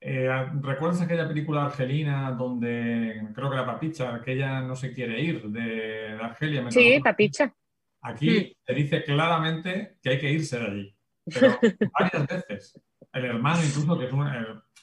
eh, 0.00 0.28
¿recuerdas 0.60 1.00
aquella 1.00 1.26
película 1.26 1.66
argelina 1.66 2.30
donde 2.32 3.28
creo 3.34 3.50
que 3.50 3.56
la 3.56 3.66
papicha, 3.66 4.14
aquella 4.14 4.60
no 4.60 4.76
se 4.76 4.92
quiere 4.92 5.20
ir 5.20 5.42
de, 5.48 6.18
Argelia? 6.20 6.70
sí, 6.70 7.00
papicha. 7.02 7.52
Aquí 8.02 8.56
se 8.64 8.72
mm. 8.72 8.76
dice 8.76 9.04
claramente 9.04 9.96
que 10.02 10.10
hay 10.10 10.18
que 10.18 10.30
irse 10.30 10.58
de 10.58 10.66
allí. 10.66 10.96
Pero 11.24 11.58
varias 11.98 12.26
veces. 12.26 12.80
El 13.12 13.24
hermano, 13.24 13.64
incluso, 13.64 13.98
que 13.98 14.04
es 14.04 14.12
un, 14.12 14.28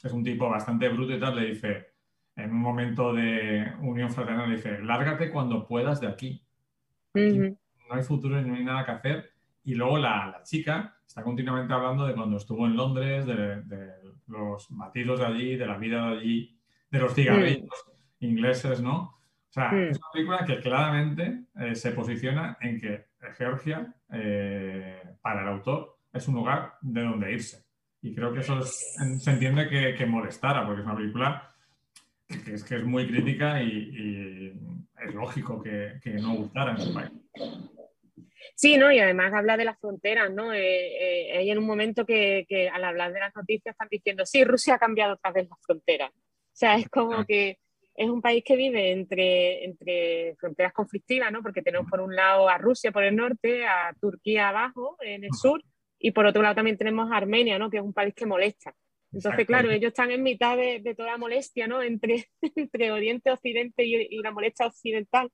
es 0.04 0.12
un 0.12 0.24
tipo 0.24 0.50
bastante 0.50 0.90
bruto 0.90 1.14
y 1.14 1.20
tal, 1.20 1.36
le 1.36 1.54
dice, 1.54 1.94
en 2.36 2.52
un 2.52 2.60
momento 2.60 3.14
de 3.14 3.72
unión 3.82 4.12
fraternal, 4.12 4.50
le 4.50 4.56
dice, 4.56 4.82
lárgate 4.82 5.30
cuando 5.30 5.68
puedas 5.68 6.02
de 6.02 6.08
aquí. 6.08 6.44
No 7.14 7.56
hay 7.92 8.04
futuro 8.04 8.40
y 8.40 8.44
no 8.44 8.56
hay 8.56 8.64
nada 8.64 8.86
que 8.86 8.92
hacer. 8.92 9.33
Y 9.64 9.76
luego 9.76 9.98
la, 9.98 10.42
chica 10.44 10.96
está 11.06 11.24
continuamente 11.24 11.74
hablando 11.74 12.06
de 12.06 12.14
cuando 12.14 12.38
estuvo 12.38 12.66
en 12.66 12.76
Londres, 12.76 13.26
de, 13.26 13.64
los 14.28 14.68
batidos 14.70 15.20
de 15.20 15.26
allí, 15.26 15.56
de 15.56 15.68
la 15.68 15.78
vida 15.78 16.10
de 16.10 16.18
allí, 16.18 16.60
de 16.90 17.00
los 17.00 17.14
cigarrillos 17.14 17.70
ingleses, 18.20 18.82
¿no? 18.82 18.96
O 18.96 19.54
sea, 19.54 19.72
es 19.78 19.98
una 19.98 20.08
película 20.12 20.46
que 20.46 20.60
claramente 20.60 21.44
eh, 21.60 21.76
se 21.76 21.92
posiciona 21.92 22.58
en 22.60 22.80
que 22.80 23.06
Georgia, 23.38 23.94
eh, 24.12 25.02
para 25.22 25.44
el 25.44 25.48
autor, 25.50 25.98
es 26.12 26.28
un 26.28 26.36
lugar 26.36 26.74
de 26.82 27.04
donde 27.04 27.32
irse. 27.32 27.64
Y 28.02 28.14
creo 28.14 28.34
que 28.34 28.40
eso 28.40 28.62
se 28.64 29.32
entiende 29.32 29.70
que, 29.70 29.96
que, 29.96 30.06
molestara, 30.06 30.66
porque 30.66 30.82
es 30.82 30.86
una 30.86 30.96
película 30.96 31.54
que 32.28 32.54
es, 32.56 32.64
que 32.64 32.78
es 32.78 32.84
muy 32.84 33.08
crítica 33.08 33.62
y, 33.62 34.60
es 35.06 35.14
lógico 35.14 35.62
que, 35.62 36.00
que, 36.02 36.14
no 36.14 36.36
gustara 36.36 36.72
en 36.72 36.80
su 36.80 36.94
país. 36.94 37.12
Sí, 38.64 38.78
¿no? 38.78 38.94
Y 38.94 39.00
además 39.00 39.34
habla 39.34 39.58
de 39.58 39.66
las 39.66 39.78
fronteras, 39.78 40.32
¿no? 40.32 40.54
Eh, 40.54 40.62
eh, 40.62 41.38
hay 41.38 41.52
en 41.52 41.58
un 41.58 41.66
momento 41.66 42.06
que, 42.06 42.46
que, 42.48 42.70
al 42.70 42.86
hablar 42.86 43.12
de 43.12 43.20
las 43.20 43.36
noticias 43.36 43.74
están 43.74 43.90
diciendo, 43.92 44.26
sí, 44.26 44.46
Rusia 44.46 44.76
ha 44.76 44.80
cambiado 44.80 45.16
otra 45.16 45.34
vez 45.34 45.50
las 45.50 45.60
fronteras. 45.62 46.12
O 46.12 46.56
sea, 46.56 46.78
es 46.78 46.88
como 46.88 47.26
que 47.26 47.58
es 47.94 48.10
un 48.10 48.22
país 48.22 48.42
que 48.42 48.56
vive 48.56 48.94
entre, 48.94 49.66
entre 49.66 50.38
fronteras 50.38 50.72
conflictivas, 50.72 51.30
¿no? 51.30 51.44
Porque 51.44 51.62
tenemos 51.62 51.90
por 51.90 52.00
un 52.00 52.16
lado 52.16 52.48
a 52.48 52.58
Rusia 52.58 52.94
por 52.94 53.04
el 53.04 53.18
norte, 53.18 53.66
a 53.66 53.94
Turquía 54.00 54.48
abajo, 54.48 54.96
en 55.02 55.26
el 55.26 55.34
sur, 55.34 55.62
y 56.00 56.12
por 56.12 56.26
otro 56.26 56.42
lado 56.42 56.56
también 56.56 56.78
tenemos 56.78 57.12
Armenia, 57.12 57.60
¿no? 57.60 57.70
que 57.70 57.80
es 57.80 57.84
un 57.84 57.92
país 57.92 58.14
que 58.16 58.26
molesta. 58.26 58.74
Entonces, 59.12 59.46
claro, 59.46 59.72
ellos 59.72 59.90
están 59.90 60.10
en 60.12 60.24
mitad 60.24 60.56
de, 60.56 60.80
de 60.80 60.96
toda 60.96 61.18
molestia, 61.18 61.68
¿no? 61.68 61.82
Entre, 61.82 62.28
entre 62.56 62.94
Oriente, 62.94 63.30
Occidente 63.30 63.84
y, 63.84 64.22
la 64.22 64.32
molestia 64.32 64.68
occidental, 64.68 65.30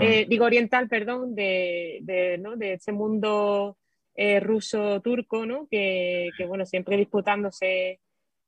eh, 0.00 0.26
digo 0.28 0.44
oriental, 0.44 0.88
perdón, 0.88 1.34
de, 1.34 1.98
de, 2.02 2.38
¿no? 2.38 2.56
de 2.56 2.74
ese 2.74 2.92
mundo 2.92 3.78
eh, 4.14 4.40
ruso-turco, 4.40 5.46
¿no? 5.46 5.66
Que, 5.70 6.30
que, 6.36 6.44
bueno, 6.44 6.66
siempre 6.66 6.96
disputándose 6.96 8.00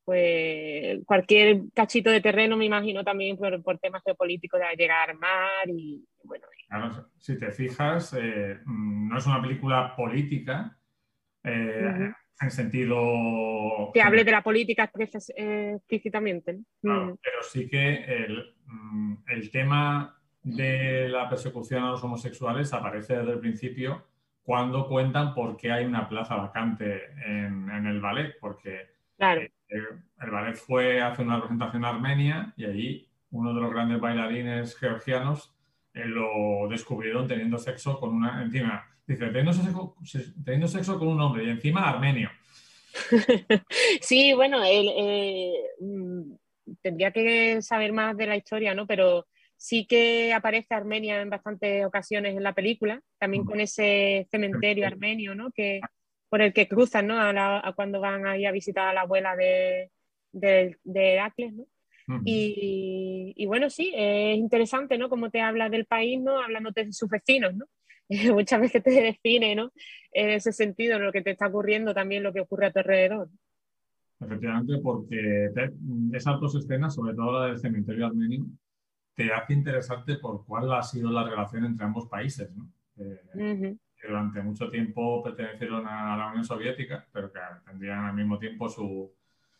pues 0.04 0.98
cualquier 1.06 1.62
cachito 1.74 2.10
de 2.10 2.20
terreno, 2.20 2.56
me 2.56 2.64
imagino 2.64 3.04
también 3.04 3.36
por, 3.36 3.62
por 3.62 3.78
temas 3.78 4.02
geopolíticos 4.04 4.60
de 4.60 4.76
llegar 4.76 5.10
al 5.10 5.18
mar 5.18 5.68
y 5.68 6.04
bueno. 6.24 6.46
si 7.18 7.38
te 7.38 7.50
fijas, 7.52 8.14
eh, 8.18 8.58
no 8.66 9.16
es 9.16 9.26
una 9.26 9.40
película 9.40 9.94
política, 9.94 10.76
eh, 11.44 12.12
en 12.40 12.50
sentido... 12.50 13.92
Que 13.94 14.02
hable 14.02 14.24
de 14.24 14.32
la 14.32 14.42
política 14.42 14.90
explícitamente. 14.92 16.60
Mm. 16.82 17.12
pero 17.22 17.42
sí 17.42 17.68
que 17.68 18.04
el, 18.04 18.56
mm, 18.66 19.14
el, 19.28 19.50
tema 19.50 20.20
de 20.42 21.08
la 21.08 21.28
persecución 21.28 21.84
a 21.84 21.90
los 21.90 22.02
homosexuales 22.02 22.72
aparece 22.72 23.16
desde 23.16 23.32
el 23.32 23.38
principio 23.38 24.06
cuando 24.42 24.88
cuentan 24.88 25.34
por 25.34 25.56
qué 25.56 25.70
hay 25.70 25.84
una 25.84 26.08
plaza 26.08 26.34
vacante 26.34 27.12
en, 27.24 27.86
el 27.86 28.00
ballet, 28.00 28.36
porque 28.40 28.88
claro. 29.16 29.42
Eh, 29.42 29.52
el 30.20 30.30
ballet 30.30 30.56
fue 30.56 31.00
hace 31.00 31.22
una 31.22 31.36
representación 31.36 31.84
a 31.84 31.90
Armenia 31.90 32.52
y 32.56 32.64
allí 32.64 33.08
uno 33.30 33.54
de 33.54 33.60
los 33.60 33.72
grandes 33.72 34.00
bailarines 34.00 34.76
georgianos 34.76 35.54
lo 35.94 36.68
descubrieron 36.68 37.28
teniendo 37.28 37.58
sexo 37.58 38.00
con 38.00 38.10
una, 38.14 38.42
encima, 38.42 38.84
Dice, 39.06 39.26
teniendo 39.26 40.68
sexo, 40.68 40.98
con 40.98 41.08
un 41.08 41.20
hombre 41.20 41.44
y 41.44 41.50
encima 41.50 41.88
armenio. 41.88 42.30
sí, 44.00 44.32
bueno, 44.32 44.62
eh, 44.64 45.52
mm, 45.80 46.34
tendría 46.80 47.10
que 47.10 47.60
saber 47.62 47.92
más 47.92 48.16
de 48.16 48.26
la 48.26 48.36
historia, 48.36 48.74
¿no? 48.74 48.86
Pero 48.86 49.26
sí 49.62 49.86
que 49.86 50.32
aparece 50.32 50.74
Armenia 50.74 51.22
en 51.22 51.30
bastantes 51.30 51.86
ocasiones 51.86 52.36
en 52.36 52.42
la 52.42 52.52
película, 52.52 53.00
también 53.16 53.44
con 53.44 53.60
ese 53.60 54.26
cementerio 54.28 54.84
armenio, 54.84 55.36
¿no? 55.36 55.52
Que, 55.52 55.80
por 56.28 56.42
el 56.42 56.52
que 56.52 56.66
cruzan, 56.66 57.06
¿no? 57.06 57.20
A, 57.20 57.72
cuando 57.76 58.00
van 58.00 58.26
ahí 58.26 58.44
a 58.44 58.50
visitar 58.50 58.88
a 58.88 58.92
la 58.92 59.02
abuela 59.02 59.36
de, 59.36 59.92
de, 60.32 60.76
Heracles, 60.84 61.52
¿no? 61.54 61.64
y, 62.24 63.34
y, 63.36 63.46
bueno, 63.46 63.70
sí, 63.70 63.92
es 63.94 64.36
interesante, 64.36 64.98
¿no? 64.98 65.08
Como 65.08 65.30
te 65.30 65.40
habla 65.40 65.68
del 65.68 65.86
país, 65.86 66.20
¿no? 66.20 66.40
Hablándote 66.40 66.84
de 66.86 66.92
sus 66.92 67.08
vecinos, 67.08 67.54
¿no? 67.54 67.66
muchas 68.34 68.60
veces 68.60 68.82
te 68.82 68.90
define, 68.90 69.54
¿no? 69.54 69.70
En 70.10 70.30
ese 70.30 70.50
sentido, 70.50 70.96
en 70.96 71.04
lo 71.04 71.12
que 71.12 71.22
te 71.22 71.30
está 71.30 71.46
ocurriendo, 71.46 71.94
también 71.94 72.24
lo 72.24 72.32
que 72.32 72.40
ocurre 72.40 72.66
a 72.66 72.72
tu 72.72 72.80
alrededor. 72.80 73.28
Efectivamente, 74.20 74.74
porque 74.82 75.50
esas 76.12 76.40
dos 76.40 76.56
escenas, 76.56 76.96
sobre 76.96 77.14
todo 77.14 77.38
la 77.38 77.46
del 77.46 77.58
cementerio 77.58 78.06
armenio, 78.06 78.44
te 79.14 79.32
hace 79.32 79.52
interesarte 79.52 80.16
por 80.16 80.44
cuál 80.44 80.72
ha 80.72 80.82
sido 80.82 81.10
la 81.10 81.28
relación 81.28 81.64
entre 81.64 81.84
ambos 81.84 82.08
países, 82.08 82.50
¿no? 82.54 82.68
que 84.02 84.08
durante 84.08 84.42
mucho 84.42 84.68
tiempo 84.68 85.22
pertenecieron 85.22 85.86
a 85.86 86.16
la 86.16 86.28
Unión 86.28 86.44
Soviética, 86.44 87.06
pero 87.12 87.32
que 87.32 87.38
tendrían 87.64 88.04
al 88.04 88.14
mismo 88.14 88.38
tiempo 88.38 88.68
su, 88.68 89.12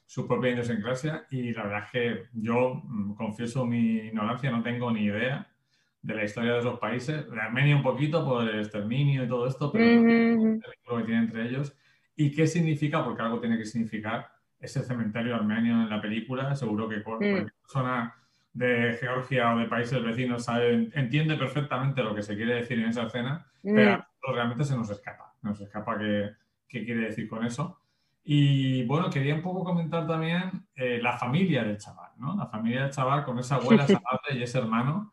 su 0.04 0.26
propia 0.26 0.50
idiosincrasia. 0.50 1.26
Y 1.30 1.52
la 1.52 1.62
verdad 1.62 1.85
es 1.85 1.90
que 1.92 2.23
yo, 2.32 2.82
mm, 2.85 3.14
confieso 3.14 3.64
mi 3.64 3.99
ignorancia, 3.99 4.50
no 4.50 4.62
tengo 4.62 4.90
ni 4.90 5.04
idea 5.04 5.49
de 6.02 6.14
la 6.14 6.25
historia 6.25 6.54
de 6.54 6.59
esos 6.59 6.80
países, 6.80 7.30
de 7.30 7.40
Armenia 7.40 7.76
un 7.76 7.82
poquito 7.85 8.25
por 8.25 8.49
el 8.49 8.59
exterminio 8.59 9.23
y 9.23 9.28
todo 9.28 9.47
esto, 9.47 9.71
pero 9.71 9.85
el 9.85 10.61
que 10.64 11.04
tiene 11.04 11.21
entre 11.21 11.47
ellos. 11.49 11.76
¿Y 12.16 12.32
qué 12.32 12.49
significa? 12.49 13.04
Porque 13.04 13.23
algo 13.23 13.40
tiene 13.40 13.56
que 13.56 13.64
significar 13.64 14.28
ese 14.59 14.82
cementerio 14.82 15.37
armenio 15.37 15.75
en 15.75 15.88
la 15.88 16.00
película. 16.00 16.56
Seguro 16.56 16.88
que 16.88 17.02
cualquier 17.04 17.52
persona 17.62 18.12
de 18.52 18.97
Georgia 19.00 19.54
o 19.54 19.59
de 19.59 19.66
países 19.66 20.02
vecinos 20.02 20.44
sabe, 20.44 20.90
entiende 20.94 21.37
perfectamente 21.37 22.02
lo 22.02 22.14
que 22.14 22.23
se 22.23 22.37
quiere 22.37 22.54
decir 22.54 22.78
en 22.78 22.88
esa 22.88 23.04
escena, 23.04 23.47
pero 23.62 24.04
realmente 24.35 24.64
se 24.64 24.76
nos 24.76 24.90
escapa. 24.90 25.35
Nos 25.42 25.61
escapa 25.61 25.99
qué, 25.99 26.30
qué 26.68 26.85
quiere 26.85 27.06
decir 27.06 27.28
con 27.28 27.44
eso. 27.44 27.80
Y 28.25 28.85
bueno, 28.85 29.11
quería 29.11 29.35
un 29.35 29.42
poco 29.42 29.64
comentar 29.64 30.06
también 30.06 30.66
eh, 30.75 31.00
la 31.02 31.18
familia 31.18 31.64
del 31.64 31.78
chaval, 31.78 32.12
¿no? 32.18 32.37
La 32.37 32.47
familia 32.47 32.82
del 32.82 32.90
chaval 32.90 33.25
con 33.25 33.38
esa 33.38 33.56
abuela, 33.56 33.85
esa 33.85 34.00
madre 34.12 34.38
y 34.38 34.42
ese 34.42 34.59
hermano 34.59 35.12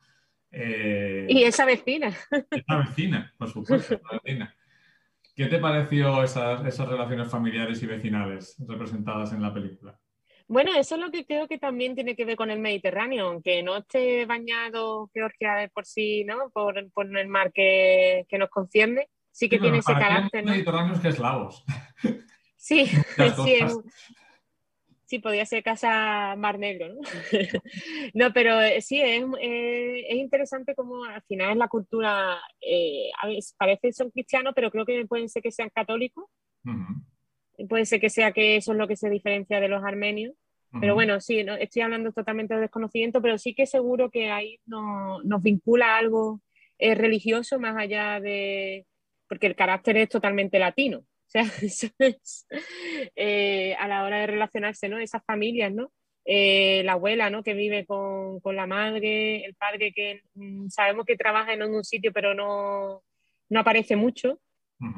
eh, 0.52 1.28
y 1.30 1.44
esa 1.44 1.66
vecina. 1.66 2.10
Esa 2.52 2.78
vecina, 2.78 3.34
por 3.38 3.50
supuesto, 3.50 4.00
vecina. 4.24 4.54
¿Qué 5.36 5.46
te 5.46 5.60
pareció 5.60 6.24
esas, 6.24 6.66
esas 6.66 6.88
relaciones 6.88 7.30
familiares 7.30 7.82
y 7.82 7.88
vecinales 7.88 8.56
representadas 8.68 9.32
en 9.32 9.42
la 9.42 9.54
película? 9.54 9.98
Bueno, 10.50 10.74
eso 10.76 10.96
es 10.96 11.02
lo 11.02 11.12
que 11.12 11.28
creo 11.28 11.48
que 11.48 11.60
también 11.60 11.94
tiene 11.94 12.16
que 12.16 12.26
ver 12.26 12.36
con 12.36 12.50
el 12.50 12.60
Mediterráneo, 12.60 13.28
aunque 13.28 13.62
no 13.62 13.78
esté 13.78 14.26
bañado 14.26 15.08
Georgia 15.14 15.54
de 15.54 15.70
por 15.70 15.86
sí, 15.86 16.24
¿no? 16.26 16.50
Por, 16.50 16.76
el 16.80 17.28
mar 17.28 17.54
que, 17.54 18.26
nos 18.32 18.50
concierne, 18.50 19.10
sí 19.32 19.48
que 19.48 19.60
tiene 19.60 19.78
ese 19.78 19.94
carácter. 19.94 20.44
¿no? 20.44 20.52
Mediterráneos 20.52 21.00
que 21.00 21.10
eslavos. 21.10 21.64
Sí, 22.62 22.86
sí, 23.46 23.58
sí, 25.06 25.20
podría 25.20 25.46
ser 25.46 25.64
casa 25.64 26.36
Mar 26.36 26.60
Negro, 26.60 26.90
¿no? 26.90 27.00
no, 28.14 28.34
pero 28.34 28.60
eh, 28.60 28.82
sí, 28.82 29.02
es, 29.02 29.24
eh, 29.40 30.06
es, 30.10 30.18
interesante 30.18 30.76
como 30.76 31.06
al 31.06 31.24
final 31.24 31.52
es 31.52 31.58
la 31.58 31.70
cultura, 31.70 32.38
eh, 32.60 33.10
a 33.22 33.28
veces 33.28 33.56
parece 33.58 33.88
que 33.88 33.94
son 33.94 34.12
cristianos, 34.12 34.52
pero 34.54 34.70
creo 34.72 34.86
que 34.86 35.06
pueden 35.08 35.30
ser 35.30 35.42
que 35.42 35.54
sean 35.54 35.70
católicos. 35.74 36.26
Puede 37.68 37.86
ser 37.86 38.00
que 38.00 38.10
sea 38.10 38.32
que 38.32 38.56
eso 38.56 38.72
es 38.72 38.78
lo 38.78 38.88
que 38.88 38.96
se 38.96 39.10
diferencia 39.10 39.60
de 39.60 39.68
los 39.68 39.84
armenios. 39.84 40.34
Pero 40.80 40.94
bueno, 40.94 41.20
sí, 41.20 41.44
no, 41.44 41.56
estoy 41.56 41.82
hablando 41.82 42.12
totalmente 42.12 42.54
de 42.54 42.62
desconocimiento, 42.62 43.24
pero 43.24 43.40
sí 43.40 43.56
que 43.56 43.66
seguro 43.66 44.12
que 44.12 44.30
ahí 44.30 44.60
no, 44.68 45.20
nos 45.24 45.42
vincula 45.42 45.98
algo 45.98 46.42
religioso 46.78 47.60
más 47.60 47.76
allá 47.76 48.20
de... 48.20 48.86
porque 49.28 49.48
el 49.48 49.56
carácter 49.56 49.98
es 49.98 50.10
totalmente 50.10 50.60
latino. 50.60 51.00
O 51.30 51.32
sea, 51.32 51.44
eso 51.62 51.88
es 52.00 52.48
eh, 53.16 53.76
a 53.76 53.88
la 53.88 54.04
hora 54.04 54.22
de 54.22 54.28
relacionarse, 54.28 54.90
¿no? 54.90 54.98
Esas 54.98 55.24
familias, 55.24 55.72
¿no? 55.72 55.92
Eh, 56.26 56.82
la 56.84 56.94
abuela, 56.94 57.30
¿no? 57.30 57.44
Que 57.44 57.54
vive 57.54 57.86
con, 57.86 58.40
con, 58.40 58.56
la 58.56 58.66
madre, 58.66 59.46
el 59.46 59.54
padre 59.54 59.92
que 59.94 60.22
mm, 60.34 60.70
sabemos 60.70 61.06
que 61.06 61.16
trabaja 61.18 61.54
en 61.54 61.62
un 61.64 61.84
sitio 61.84 62.12
pero 62.14 62.34
no, 62.34 63.04
no 63.50 63.60
aparece 63.60 63.96
mucho. 63.96 64.40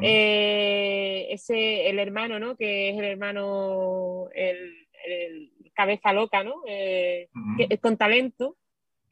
Eh, 0.02 1.28
ese, 1.32 1.90
el 1.90 2.00
hermano, 2.00 2.40
¿no? 2.40 2.56
Que 2.56 2.90
es 2.90 2.98
el 2.98 3.06
hermano, 3.06 4.28
el, 4.34 5.52
cabeza 5.74 6.14
loca, 6.14 6.44
¿no? 6.44 6.62
que 6.66 7.28
es 7.70 7.80
con 7.80 7.98
talento, 7.98 8.58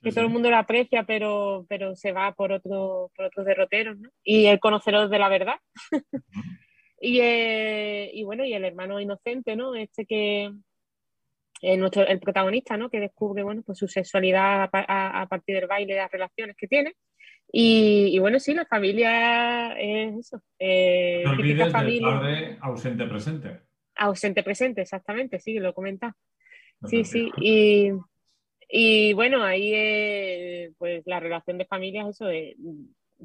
que 0.03 0.11
todo 0.11 0.25
el 0.25 0.29
mundo 0.29 0.49
lo 0.49 0.57
aprecia, 0.57 1.03
pero, 1.03 1.65
pero 1.67 1.95
se 1.95 2.11
va 2.11 2.33
por, 2.33 2.51
otro, 2.51 3.11
por 3.15 3.25
otros 3.25 3.45
derroteros, 3.45 3.97
¿no? 3.97 4.09
Y 4.23 4.45
el 4.45 4.59
conocedor 4.59 5.09
de 5.09 5.19
la 5.19 5.29
verdad. 5.29 5.55
Y, 7.01 7.21
eh, 7.21 8.11
y, 8.13 8.23
bueno, 8.23 8.43
y 8.43 8.53
el 8.53 8.65
hermano 8.65 8.99
inocente, 8.99 9.55
¿no? 9.55 9.73
Este 9.75 10.05
que 10.05 10.51
eh, 11.61 11.77
nuestro, 11.77 12.05
el 12.05 12.19
protagonista, 12.19 12.77
¿no? 12.77 12.89
Que 12.89 12.99
descubre, 12.99 13.43
bueno, 13.43 13.61
pues 13.65 13.77
su 13.77 13.87
sexualidad 13.87 14.69
a, 14.71 15.27
partir 15.29 15.55
del 15.55 15.67
baile, 15.67 15.93
de 15.93 15.99
las 15.99 16.11
relaciones 16.11 16.55
que 16.57 16.67
tiene. 16.67 16.95
Y, 17.51 18.11
y 18.13 18.19
bueno, 18.19 18.39
sí, 18.39 18.53
la 18.53 18.65
familia 18.65 19.73
es 19.73 20.17
eso. 20.17 20.41
Eh, 20.59 21.23
no 21.25 21.31
olvides 21.31 21.71
familia. 21.71 22.07
padre 22.07 22.57
ausente 22.61 23.05
presente. 23.05 23.59
Ausente 23.95 24.43
presente, 24.43 24.81
exactamente, 24.81 25.39
sí, 25.39 25.59
lo 25.59 25.73
comenta. 25.73 26.15
Sí, 26.85 27.03
sí. 27.03 27.29
Y, 27.41 27.91
y 28.69 29.13
bueno, 29.13 29.43
ahí 29.43 29.71
eh, 29.73 30.71
pues 30.77 31.03
la 31.05 31.19
relación 31.19 31.57
de 31.57 31.65
familia 31.65 32.03
es 32.03 32.15
eso, 32.15 32.29
es, 32.29 32.55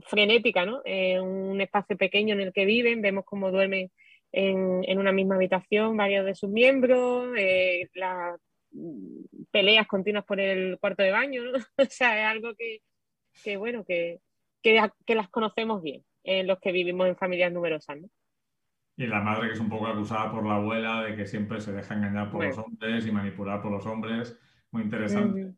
frenética, 0.07 0.67
¿no? 0.67 0.83
un 1.23 1.61
espacio 1.61 1.97
pequeño 1.97 2.35
en 2.35 2.41
el 2.41 2.53
que 2.53 2.65
viven, 2.65 3.01
vemos 3.01 3.25
cómo 3.25 3.53
duermen 3.53 3.93
en, 4.35 4.99
una 4.99 5.13
misma 5.13 5.37
habitación 5.37 5.97
varios 5.97 6.27
de 6.27 6.35
sus 6.35 6.51
miembros, 6.51 7.29
eh, 7.37 7.89
las 7.95 8.41
peleas 9.51 9.87
continuas 9.87 10.25
por 10.25 10.41
el 10.41 10.79
cuarto 10.79 11.03
de 11.03 11.13
baño, 11.13 11.45
¿no? 11.45 11.53
o 11.79 11.87
sea, 11.89 12.21
es 12.21 12.27
algo 12.27 12.55
que, 12.55 12.81
bueno, 13.59 13.85
que, 13.85 14.21
que, 14.63 15.15
las 15.15 15.29
conocemos 15.29 15.83
bien, 15.83 16.03
en 16.23 16.47
los 16.47 16.59
que 16.59 16.73
vivimos 16.73 17.07
en 17.07 17.17
familias 17.17 17.53
numerosas, 17.53 18.01
¿no? 18.01 18.09
Y 18.97 19.07
la 19.07 19.21
madre 19.21 19.49
que 19.49 19.55
es 19.55 19.61
un 19.61 19.69
poco 19.69 19.89
acusada 19.89 20.31
por 20.31 20.47
la 20.47 20.57
abuela 20.57 21.03
de 21.03 21.17
que 21.17 21.27
siempre 21.27 21.61
se 21.61 21.73
deja 21.73 21.95
engañar 21.95 22.31
por 22.31 22.45
los 22.45 22.57
hombres 22.57 23.05
y 23.07 23.11
manipular 23.11 23.61
por 23.61 23.73
los 23.73 23.85
hombres, 23.87 24.39
muy 24.71 24.83
interesante. 24.83 25.53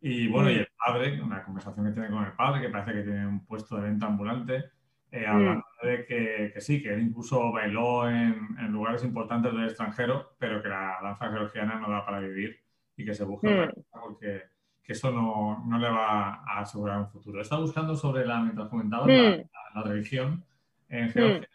Y 0.00 0.28
bueno, 0.28 0.50
y 0.50 0.58
el 0.58 0.68
padre, 0.78 1.20
una 1.20 1.42
conversación 1.42 1.86
que 1.86 1.92
tiene 1.92 2.10
con 2.10 2.24
el 2.24 2.32
padre, 2.34 2.60
que 2.60 2.68
parece 2.68 2.92
que 2.92 3.02
tiene 3.02 3.26
un 3.26 3.44
puesto 3.44 3.76
de 3.76 3.82
venta 3.82 4.06
ambulante, 4.06 4.66
eh, 5.10 5.26
mm. 5.26 5.30
hablando 5.30 5.64
de 5.82 6.06
que, 6.06 6.50
que, 6.54 6.60
sí, 6.60 6.80
que 6.80 6.94
él 6.94 7.02
incluso 7.02 7.50
bailó 7.50 8.08
en, 8.08 8.56
en, 8.58 8.72
lugares 8.72 9.02
importantes 9.02 9.52
del 9.52 9.64
extranjero, 9.64 10.36
pero 10.38 10.62
que 10.62 10.68
la 10.68 10.98
danza 11.02 11.30
georgiana 11.30 11.80
no 11.80 11.90
da 11.90 12.04
para 12.04 12.20
vivir 12.20 12.60
y 12.96 13.04
que 13.04 13.14
se 13.14 13.24
busca 13.24 13.48
mm. 13.48 13.82
porque 13.90 14.42
que 14.86 14.92
eso 14.92 15.10
no, 15.10 15.64
no, 15.66 15.78
le 15.78 15.88
va 15.88 16.34
a 16.46 16.60
asegurar 16.60 17.00
un 17.00 17.08
futuro. 17.08 17.40
Está 17.40 17.58
buscando 17.58 17.96
sobre 17.96 18.24
la, 18.24 18.40
mientras 18.40 18.68
comentaba, 18.68 19.06
la, 19.08 19.44
la, 19.74 19.82
religión 19.82 20.44
en 20.88 21.10
Georgia. 21.10 21.48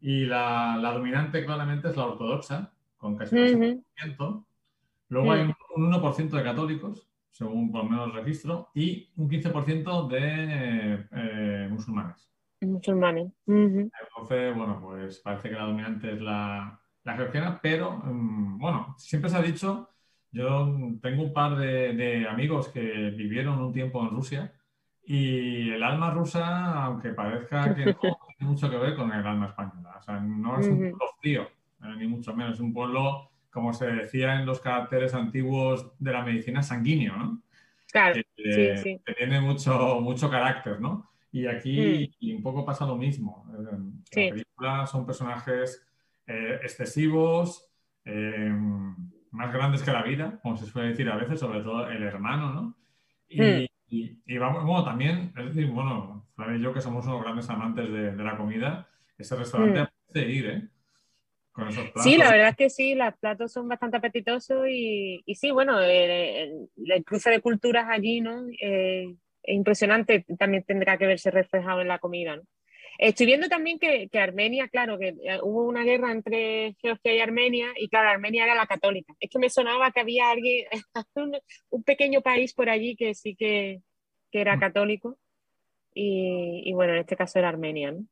Y 0.00 0.26
la, 0.26 0.76
la, 0.76 0.92
dominante 0.92 1.44
claramente 1.44 1.88
es 1.88 1.96
la 1.96 2.06
ortodoxa, 2.06 2.70
con 2.98 3.16
casi 3.16 3.36
un 3.36 3.84
-huh. 3.96 4.44
Luego 5.08 5.32
hay 5.32 5.40
un 5.76 5.92
1% 5.92 6.28
de 6.28 6.42
católicos, 6.42 7.08
según 7.30 7.72
por 7.72 7.84
lo 7.84 7.90
menos 7.90 8.08
el 8.08 8.12
registro, 8.12 8.68
y 8.74 9.10
un 9.16 9.30
15% 9.30 10.06
de 10.06 11.06
eh, 11.10 11.68
musulmanes. 11.70 12.30
Musulmanes. 12.60 13.32
Entonces, 13.46 14.54
bueno, 14.54 14.78
pues 14.82 15.20
parece 15.20 15.48
que 15.48 15.54
la 15.54 15.64
dominante 15.64 16.12
es 16.12 16.20
la, 16.20 16.78
la 17.04 17.14
georgiana, 17.14 17.58
pero 17.62 17.92
mm, 18.04 18.58
bueno, 18.58 18.94
siempre 18.98 19.30
se 19.30 19.36
ha 19.38 19.42
dicho, 19.42 19.88
yo 20.30 20.74
tengo 21.00 21.22
un 21.22 21.32
par 21.32 21.56
de, 21.56 22.26
amigos 22.28 22.68
que 22.68 22.80
vivieron 22.80 23.60
un 23.60 23.72
tiempo 23.72 24.02
en 24.02 24.10
Rusia 24.10 24.52
y 25.04 25.70
el 25.70 25.82
alma 25.82 26.10
rusa, 26.10 26.84
aunque 26.84 27.10
parezca 27.10 27.74
que 27.74 27.86
no, 27.86 27.94
tiene 28.38 28.52
mucho 28.52 28.70
que 28.70 28.76
ver 28.76 28.94
con 28.94 29.12
el 29.12 29.26
alma 29.26 29.46
española. 29.46 29.96
O 29.98 30.02
sea, 30.02 30.20
no 30.20 30.58
es 30.58 30.66
un 30.68 30.78
pueblo 30.78 31.06
frío, 31.20 31.42
eh, 31.82 31.94
ni 31.98 32.06
mucho 32.06 32.34
menos, 32.34 32.54
es 32.54 32.60
un 32.60 32.72
pueblo 32.72 33.30
como 33.50 33.72
se 33.72 33.86
decía 33.86 34.38
en 34.38 34.46
los 34.46 34.60
caracteres 34.60 35.14
antiguos 35.14 35.92
de 35.98 36.12
la 36.12 36.22
medicina, 36.22 36.62
sanguíneo, 36.62 37.16
¿no? 37.16 37.42
Claro, 37.90 38.20
que, 38.36 38.76
sí, 38.76 38.82
sí. 38.82 39.14
tiene 39.16 39.40
mucho, 39.40 40.00
mucho 40.00 40.30
carácter, 40.30 40.80
¿no? 40.80 41.10
Y 41.32 41.46
aquí 41.46 42.14
mm. 42.20 42.36
un 42.36 42.42
poco 42.42 42.64
pasa 42.64 42.86
lo 42.86 42.96
mismo. 42.96 43.46
En 43.56 43.64
la 43.64 44.30
película 44.30 44.86
son 44.86 45.06
personajes 45.06 45.86
eh, 46.26 46.60
excesivos, 46.62 47.68
eh, 48.04 48.54
más 49.30 49.52
grandes 49.52 49.82
que 49.82 49.92
la 49.92 50.02
vida, 50.02 50.38
como 50.42 50.56
se 50.56 50.66
suele 50.66 50.90
decir 50.90 51.08
a 51.08 51.16
veces, 51.16 51.40
sobre 51.40 51.60
todo 51.60 51.88
el 51.88 52.02
hermano, 52.02 52.52
¿no? 52.52 52.76
Y, 53.28 53.40
mm. 54.26 54.40
vamos, 54.40 54.64
bueno, 54.64 54.84
también, 54.84 55.32
es 55.36 55.46
decir, 55.46 55.66
bueno, 55.70 56.26
Flavia 56.34 56.56
y 56.56 56.62
yo 56.62 56.72
que 56.72 56.80
somos 56.80 57.06
unos 57.06 57.22
grandes 57.22 57.48
amantes 57.50 57.90
de, 57.90 58.12
de 58.12 58.24
la 58.24 58.36
comida, 58.36 58.88
ese 59.16 59.36
restaurante 59.36 59.82
mm. 59.82 60.12
de 60.12 60.30
ir, 60.30 60.46
¿eh? 60.46 60.68
Sí, 62.02 62.16
la 62.16 62.30
verdad 62.30 62.50
es 62.50 62.56
que 62.56 62.70
sí, 62.70 62.94
los 62.94 63.14
platos 63.16 63.52
son 63.52 63.68
bastante 63.68 63.96
apetitosos 63.96 64.66
y, 64.68 65.22
y 65.26 65.34
sí, 65.34 65.50
bueno, 65.50 65.80
el, 65.80 66.68
cruce 67.04 67.30
de 67.30 67.40
culturas 67.40 67.86
allí, 67.88 68.20
¿no? 68.20 68.46
Eh, 68.60 69.16
es 69.42 69.56
impresionante, 69.56 70.24
también 70.38 70.62
tendrá 70.62 70.96
que 70.98 71.06
verse 71.06 71.30
reflejado 71.30 71.80
en 71.80 71.88
la 71.88 71.98
comida, 71.98 72.36
¿no? 72.36 72.42
Estoy 72.98 73.26
viendo 73.26 73.48
también 73.48 73.78
que, 73.78 74.08
que, 74.08 74.18
Armenia, 74.18 74.68
claro, 74.68 74.98
que 74.98 75.08
eh, 75.22 75.38
hubo 75.42 75.64
una 75.64 75.84
guerra 75.84 76.10
entre 76.10 76.74
Georgia 76.80 77.14
y 77.14 77.20
Armenia, 77.20 77.68
y 77.76 77.88
claro, 77.88 78.10
Armenia 78.10 78.44
era 78.44 78.56
la 78.56 78.66
católica. 78.66 79.14
Es 79.20 79.30
que 79.30 79.38
me 79.38 79.50
sonaba 79.50 79.92
que 79.92 80.00
había 80.00 80.30
alguien, 80.30 80.66
un, 81.70 81.84
pequeño 81.84 82.20
país 82.22 82.54
por 82.54 82.68
allí 82.68 82.96
que 82.96 83.14
sí 83.14 83.36
que, 83.36 83.82
que 84.32 84.40
era 84.40 84.58
católico, 84.58 85.16
y, 85.94 86.62
y, 86.68 86.72
bueno, 86.74 86.92
en 86.94 87.00
este 87.00 87.16
caso 87.16 87.38
era 87.38 87.48
Armenia, 87.48 87.92
¿no? 87.92 88.04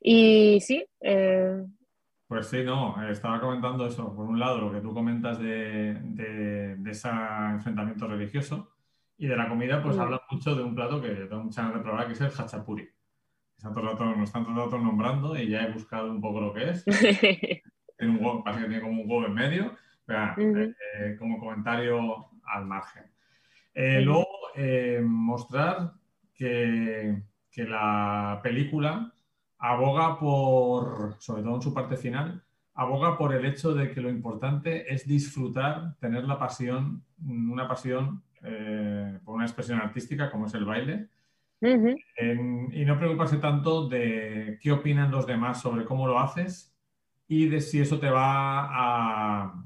Y 0.00 0.60
sí, 0.60 0.86
eh, 1.00 1.62
pues 2.28 2.48
sí, 2.48 2.64
no, 2.64 2.96
estaba 3.08 3.40
comentando 3.40 3.86
eso. 3.86 4.14
Por 4.14 4.26
un 4.26 4.38
lado, 4.38 4.58
lo 4.58 4.72
que 4.72 4.80
tú 4.80 4.92
comentas 4.92 5.38
de, 5.38 5.94
de, 5.94 6.90
ese 6.90 7.08
enfrentamiento 7.08 8.08
religioso 8.08 8.72
y 9.16 9.26
de 9.26 9.36
la 9.36 9.48
comida, 9.48 9.82
pues 9.82 9.96
mm. 9.96 10.00
habla 10.00 10.22
mucho 10.30 10.54
de 10.54 10.62
un 10.62 10.74
plato 10.74 11.00
que 11.00 11.08
tengo 11.08 11.44
mucha 11.44 11.62
ganas 11.62 11.78
de 11.78 11.82
probar, 11.82 12.06
que 12.06 12.12
es 12.14 12.20
el 12.20 12.30
hachapuri. 12.30 12.95
Están 13.56 13.74
todo 13.74 13.84
rato, 13.84 14.04
nos 14.04 14.28
están 14.28 14.44
todo 14.44 14.54
el 14.54 14.60
rato 14.60 14.78
nombrando 14.78 15.36
y 15.36 15.48
ya 15.48 15.62
he 15.62 15.72
buscado 15.72 16.10
un 16.10 16.20
poco 16.20 16.40
lo 16.40 16.52
que 16.52 16.70
es. 16.70 16.84
tiene 17.98 18.12
un 18.12 18.24
huevo, 18.24 18.44
parece 18.44 18.62
que 18.62 18.68
tiene 18.68 18.82
como 18.82 19.02
un 19.02 19.10
huevo 19.10 19.26
en 19.26 19.34
medio, 19.34 19.76
pero, 20.04 20.34
eh, 20.36 20.74
eh, 20.94 21.16
como 21.18 21.38
comentario 21.38 22.28
al 22.44 22.66
margen. 22.66 23.04
Eh, 23.74 24.00
luego, 24.00 24.26
mostrar 25.02 25.92
que, 26.34 27.22
que 27.50 27.64
la 27.64 28.40
película 28.42 29.12
aboga 29.58 30.18
por, 30.18 31.16
sobre 31.18 31.42
todo 31.42 31.56
en 31.56 31.62
su 31.62 31.74
parte 31.74 31.96
final, 31.96 32.42
aboga 32.74 33.16
por 33.16 33.34
el 33.34 33.44
hecho 33.44 33.74
de 33.74 33.90
que 33.90 34.00
lo 34.00 34.10
importante 34.10 34.92
es 34.92 35.06
disfrutar, 35.06 35.96
tener 35.98 36.24
la 36.24 36.38
pasión, 36.38 37.02
una 37.26 37.66
pasión 37.66 38.22
eh, 38.42 39.18
por 39.24 39.34
una 39.34 39.46
expresión 39.46 39.80
artística 39.80 40.30
como 40.30 40.46
es 40.46 40.54
el 40.54 40.64
baile, 40.64 41.08
y 41.60 42.84
no 42.84 42.98
preocuparse 42.98 43.38
tanto 43.38 43.88
de 43.88 44.58
qué 44.60 44.72
opinan 44.72 45.10
los 45.10 45.26
demás 45.26 45.60
sobre 45.60 45.84
cómo 45.84 46.06
lo 46.06 46.18
haces 46.18 46.76
y 47.28 47.48
de 47.48 47.60
si 47.60 47.80
eso 47.80 47.98
te 47.98 48.10
va 48.10 48.68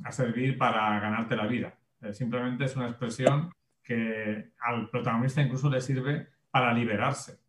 a, 0.04 0.12
servir 0.12 0.56
para 0.56 0.98
ganarte 1.00 1.36
la 1.36 1.46
vida. 1.46 1.74
Eh, 2.00 2.12
simplemente 2.12 2.64
es 2.64 2.76
una 2.76 2.86
expresión 2.86 3.52
que 3.82 4.52
al 4.60 4.88
protagonista 4.90 5.42
incluso 5.42 5.68
le 5.68 5.80
sirve 5.80 6.28
para 6.50 6.72
liberarse 6.72 7.40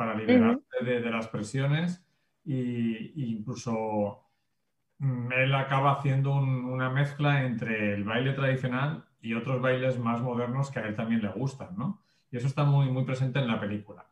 para 0.00 0.14
liberarte 0.14 0.82
de, 0.82 1.10
las 1.10 1.28
presiones 1.28 2.02
e 2.46 3.12
incluso 3.16 4.30
mm, 4.96 5.30
él 5.30 5.54
acaba 5.54 5.92
haciendo 5.92 6.32
una 6.36 6.88
mezcla 6.88 7.44
entre 7.44 7.92
el 7.92 8.04
baile 8.04 8.32
tradicional 8.32 9.04
y 9.20 9.34
otros 9.34 9.60
bailes 9.60 9.98
más 9.98 10.22
modernos 10.22 10.70
que 10.70 10.78
a 10.78 10.86
él 10.86 10.96
también 10.96 11.20
le 11.20 11.28
gustan, 11.28 11.76
¿no? 11.76 12.00
Y 12.30 12.36
eso 12.36 12.46
está 12.46 12.64
muy, 12.64 12.90
muy 12.90 13.04
presente 13.04 13.38
en 13.38 13.48
la 13.48 13.60
película. 13.60 14.06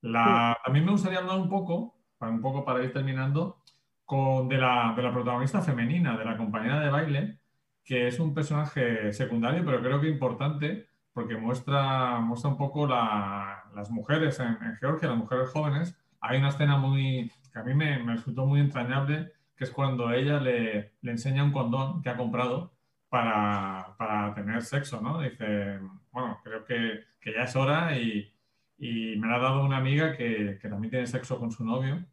La, 0.00 0.58
También 0.64 0.84
me 0.84 0.92
gustaría 0.92 1.18
hablar 1.18 1.38
un 1.38 1.48
poco, 1.48 1.96
para, 2.18 2.32
un 2.32 2.40
poco 2.40 2.64
para 2.64 2.82
ir 2.82 2.92
terminando, 2.92 3.62
con, 4.04 4.48
de, 4.48 4.58
la, 4.58 4.92
de 4.96 5.02
la 5.02 5.12
protagonista 5.12 5.62
femenina, 5.62 6.16
de 6.16 6.24
la 6.24 6.36
compañera 6.36 6.80
de 6.80 6.90
baile, 6.90 7.38
que 7.84 8.08
es 8.08 8.18
un 8.18 8.34
personaje 8.34 9.12
secundario, 9.12 9.64
pero 9.64 9.80
creo 9.80 10.00
que 10.00 10.08
importante, 10.08 10.86
porque 11.12 11.36
muestra, 11.36 12.18
muestra 12.20 12.50
un 12.50 12.56
poco 12.56 12.86
las 12.86 13.90
mujeres 13.90 14.40
en, 14.40 14.56
Georgia, 14.80 15.08
las 15.08 15.18
mujeres 15.18 15.50
jóvenes. 15.50 15.96
Hay 16.20 16.38
una 16.38 16.48
escena 16.48 16.76
muy, 16.78 17.30
que 17.52 17.58
a 17.58 17.62
mí 17.62 17.74
me, 17.74 18.02
me 18.02 18.14
resultó 18.14 18.46
muy 18.46 18.60
entrañable, 18.60 19.32
que 19.56 19.64
es 19.64 19.70
cuando 19.70 20.10
ella 20.12 20.40
le, 20.40 20.94
le, 21.00 21.10
enseña 21.10 21.44
un 21.44 21.52
condón 21.52 22.02
que 22.02 22.10
ha 22.10 22.16
comprado 22.16 22.72
para, 23.08 23.94
para, 23.98 24.34
tener 24.34 24.62
sexo, 24.62 25.00
¿no? 25.00 25.20
Dice, 25.20 25.78
bueno, 26.14 26.40
creo 26.44 26.64
que, 26.64 27.00
que 27.20 27.32
ya 27.32 27.42
es 27.42 27.56
hora 27.56 27.98
y, 27.98 28.32
y, 28.78 29.16
me 29.16 29.26
la 29.26 29.34
ha 29.34 29.40
dado 29.40 29.64
una 29.64 29.78
amiga 29.78 30.16
que, 30.16 30.58
que, 30.62 30.68
también 30.68 30.90
tiene 30.90 31.06
sexo 31.08 31.40
con 31.40 31.50
su 31.50 31.64
novio. 31.64 32.04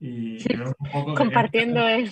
Y, 0.00 0.36
un 0.52 0.74
poco 0.92 1.14
compartiendo 1.14 1.82
de 1.82 2.04
qué, 2.04 2.10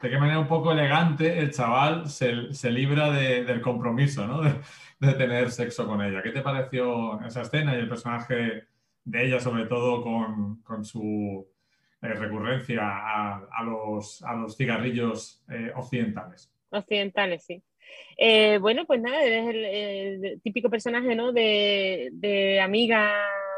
de 0.00 0.10
qué 0.10 0.18
manera 0.18 0.38
un 0.38 0.46
poco 0.46 0.72
elegante 0.72 1.38
el 1.38 1.50
chaval 1.50 2.08
se, 2.08 2.54
se 2.54 2.70
libra 2.70 3.10
de, 3.10 3.44
del 3.44 3.60
compromiso, 3.60 4.26
¿no? 4.26 4.40
De, 4.42 4.54
de, 5.00 5.14
tener 5.14 5.50
sexo 5.50 5.86
con 5.88 6.00
ella. 6.02 6.22
¿Qué 6.22 6.30
te 6.30 6.40
pareció 6.40 7.20
esa 7.26 7.42
escena 7.42 7.74
y 7.74 7.80
el 7.80 7.88
personaje 7.88 8.64
de 9.04 9.26
ella, 9.26 9.40
sobre 9.40 9.66
todo 9.66 10.02
con, 10.02 10.62
con 10.62 10.84
su 10.84 11.48
eh, 12.00 12.14
recurrencia 12.14 12.80
a, 12.80 13.48
a, 13.50 13.62
los, 13.64 14.22
a, 14.22 14.34
los, 14.34 14.56
cigarrillos 14.56 15.42
eh, 15.50 15.72
occidentales? 15.74 16.52
Occidentales, 16.70 17.44
sí. 17.44 17.60
Eh, 18.16 18.58
bueno, 18.58 18.84
pues 18.86 19.00
nada, 19.00 19.24
es 19.24 19.48
el, 19.48 19.64
el 19.64 20.42
típico 20.42 20.68
personaje, 20.68 21.14
¿no? 21.14 21.32
De, 21.32 22.10
de 22.12 22.60
amiga 22.60 23.12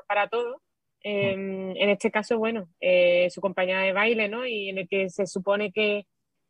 para 0.07 0.29
todo. 0.29 0.63
Eh, 1.05 1.33
en 1.33 1.91
este 1.91 2.11
caso, 2.11 2.39
bueno, 2.39 2.69
eh, 2.81 3.29
su 3.31 3.41
compañera 3.41 3.83
de 3.83 3.93
baile, 3.93 4.29
¿no? 4.29 4.47
Y 4.47 4.69
en 4.69 4.79
el 4.79 4.89
que 4.89 5.09
se 5.11 5.27
supone 5.27 5.73
que, 5.73 6.07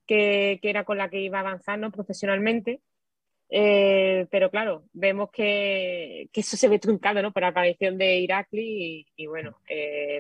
que, 0.07 0.59
que 0.61 0.71
era 0.71 0.85
con 0.85 0.99
la 0.99 1.09
que 1.09 1.21
iba 1.21 1.41
avanzando 1.41 1.91
profesionalmente. 1.91 2.81
Eh, 3.49 4.27
pero 4.31 4.51
claro, 4.51 4.85
vemos 4.93 5.31
que, 5.31 6.29
que, 6.33 6.41
eso 6.41 6.57
se 6.57 6.69
ve 6.69 6.79
truncado 6.79 7.21
¿no? 7.21 7.33
por 7.33 7.43
la 7.43 7.49
aparición 7.49 7.99
de 7.99 8.17
Irakli 8.17 9.07
y, 9.17 9.25
y 9.25 9.27
bueno, 9.27 9.59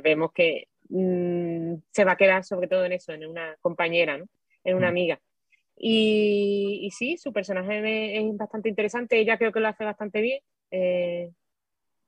vemos 0.02 0.32
que 0.32 0.68
mmm, 0.90 1.76
se 1.90 2.04
va 2.04 2.12
a 2.12 2.16
quedar 2.16 2.44
sobre 2.44 2.68
todo 2.68 2.84
en 2.84 2.92
eso, 2.92 3.12
en 3.12 3.26
una 3.26 3.56
compañera, 3.62 4.18
¿no? 4.18 4.26
en 4.64 4.76
una 4.76 4.88
amiga. 4.88 5.18
Y, 5.76 6.80
y, 6.82 6.90
sí, 6.90 7.16
su 7.16 7.32
personaje 7.32 8.18
es 8.18 8.36
bastante 8.36 8.68
interesante, 8.68 9.18
ella 9.18 9.38
creo 9.38 9.52
que 9.52 9.60
lo 9.60 9.68
hace 9.68 9.84
bastante 9.84 10.20
bien. 10.20 10.40
Eh, 10.70 11.30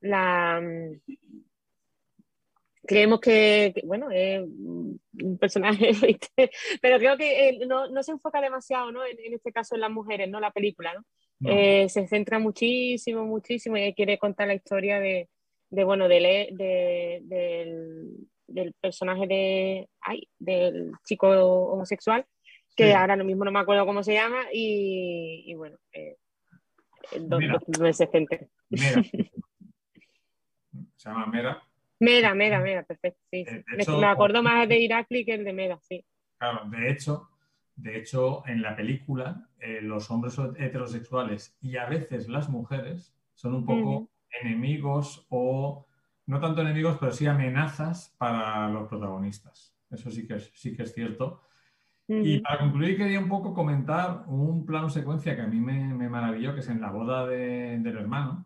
la, 0.01 0.61
creemos 2.85 3.19
que, 3.19 3.71
que, 3.75 3.85
bueno, 3.85 4.09
es 4.11 4.41
un 4.41 5.37
personaje, 5.39 5.91
pero 6.81 6.97
creo 6.97 7.17
que 7.17 7.49
eh, 7.49 7.59
no, 7.67 7.89
no, 7.89 8.03
se 8.03 8.11
enfoca 8.11 8.39
demasiado, 8.41 8.91
¿no? 8.91 9.05
En, 9.05 9.17
en, 9.19 9.33
este 9.33 9.51
caso 9.51 9.75
en 9.75 9.81
las 9.81 9.91
mujeres, 9.91 10.29
¿no? 10.29 10.39
La 10.39 10.51
película, 10.51 10.93
¿no? 10.93 11.03
no. 11.39 11.49
Eh, 11.51 11.89
se 11.89 12.07
centra 12.07 12.39
muchísimo, 12.39 13.25
muchísimo 13.25 13.77
y 13.77 13.93
quiere 13.93 14.17
contar 14.17 14.47
la 14.47 14.55
historia 14.55 14.99
de, 14.99 15.29
de 15.69 15.83
bueno, 15.83 16.07
de, 16.07 16.49
de, 16.51 17.21
del, 17.23 18.27
del, 18.47 18.73
personaje 18.73 19.27
de, 19.27 19.89
ay, 20.01 20.27
del 20.39 20.91
chico 21.05 21.27
homosexual, 21.27 22.25
que 22.75 22.87
sí. 22.87 22.91
ahora 22.91 23.15
mismo 23.17 23.45
no 23.45 23.51
me 23.51 23.59
acuerdo 23.59 23.85
cómo 23.85 24.03
se 24.03 24.13
llama 24.13 24.43
y, 24.53 25.43
y 25.45 25.53
bueno, 25.55 25.77
eh, 25.93 26.17
donde, 27.19 27.93
se 27.93 28.07
centra. 28.07 28.39
Mera. 28.69 29.03
Se 30.95 31.09
llama 31.09 31.27
Mera. 31.27 31.61
Mera, 31.99 32.33
Mera, 32.33 32.59
Mera, 32.59 32.83
perfecto. 32.83 33.21
Sí, 33.29 33.45
sí. 33.45 33.63
Hecho, 33.77 33.99
me 33.99 34.07
acuerdo 34.07 34.41
más 34.41 34.67
de 34.67 34.79
Irakli 34.79 35.23
que 35.23 35.35
el 35.35 35.45
de 35.45 35.53
Mera, 35.53 35.79
sí. 35.81 36.03
Claro, 36.37 36.69
de 36.69 36.89
hecho, 36.89 37.29
de 37.75 37.97
hecho 37.97 38.43
en 38.47 38.61
la 38.61 38.75
película, 38.75 39.49
eh, 39.59 39.81
los 39.81 40.09
hombres 40.11 40.37
heterosexuales 40.57 41.55
y 41.61 41.77
a 41.77 41.85
veces 41.85 42.27
las 42.27 42.49
mujeres 42.49 43.15
son 43.33 43.55
un 43.55 43.65
poco 43.65 44.09
enemigos 44.41 45.25
o 45.29 45.85
no 46.25 46.39
tanto 46.39 46.61
enemigos, 46.61 46.97
pero 46.99 47.11
sí 47.11 47.27
amenazas 47.27 48.15
para 48.17 48.67
los 48.69 48.87
protagonistas. 48.87 49.75
Eso 49.91 50.09
sí 50.09 50.27
que 50.27 50.35
es, 50.35 50.51
sí 50.55 50.75
que 50.75 50.83
es 50.83 50.93
cierto. 50.93 51.41
Y 52.07 52.39
para 52.39 52.59
concluir, 52.59 52.97
quería 52.97 53.19
un 53.19 53.27
poco 53.27 53.53
comentar 53.53 54.25
un 54.27 54.63
plano 54.65 54.89
secuencia 54.89 55.35
que 55.35 55.41
a 55.41 55.47
mí 55.47 55.59
me, 55.59 55.93
me 55.93 56.07
maravilló, 56.07 56.53
que 56.53 56.59
es 56.59 56.69
en 56.69 56.79
la 56.79 56.91
boda 56.91 57.25
de, 57.25 57.79
del 57.79 57.97
hermano. 57.97 58.45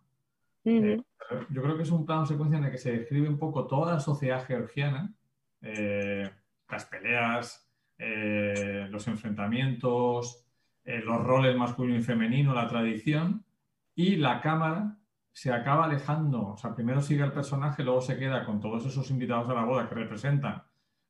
Uh 0.63 0.69
-huh. 0.69 0.99
eh, 0.99 1.03
yo 1.49 1.61
creo 1.61 1.75
que 1.75 1.83
es 1.83 1.91
un 1.91 2.05
plano 2.05 2.25
secuencia 2.25 2.57
en 2.57 2.65
el 2.65 2.71
que 2.71 2.77
se 2.77 2.91
describe 2.91 3.27
un 3.27 3.37
poco 3.37 3.67
toda 3.67 3.93
la 3.93 3.99
sociedad 3.99 4.45
georgiana, 4.45 5.13
eh, 5.61 6.29
las 6.69 6.85
peleas, 6.85 7.69
eh, 7.97 8.87
los 8.89 9.07
enfrentamientos, 9.07 10.45
los 10.85 11.23
roles 11.23 11.55
masculino 11.55 11.99
y 11.99 12.01
femenino, 12.01 12.53
la 12.53 12.67
tradición, 12.67 13.43
y 13.93 14.15
la 14.15 14.41
cámara 14.41 14.97
se 15.31 15.51
acaba 15.51 15.85
alejando. 15.85 16.47
O 16.53 16.57
sea, 16.57 16.73
primero 16.73 17.01
sigue 17.01 17.23
el 17.23 17.31
personaje, 17.31 17.83
luego 17.83 18.01
se 18.01 18.17
queda 18.17 18.45
con 18.45 18.59
todos 18.59 18.85
esos 18.85 19.11
invitados 19.11 19.49
a 19.49 19.53
la 19.53 19.65
boda 19.65 19.87
que 19.87 19.95
representan 19.95 20.63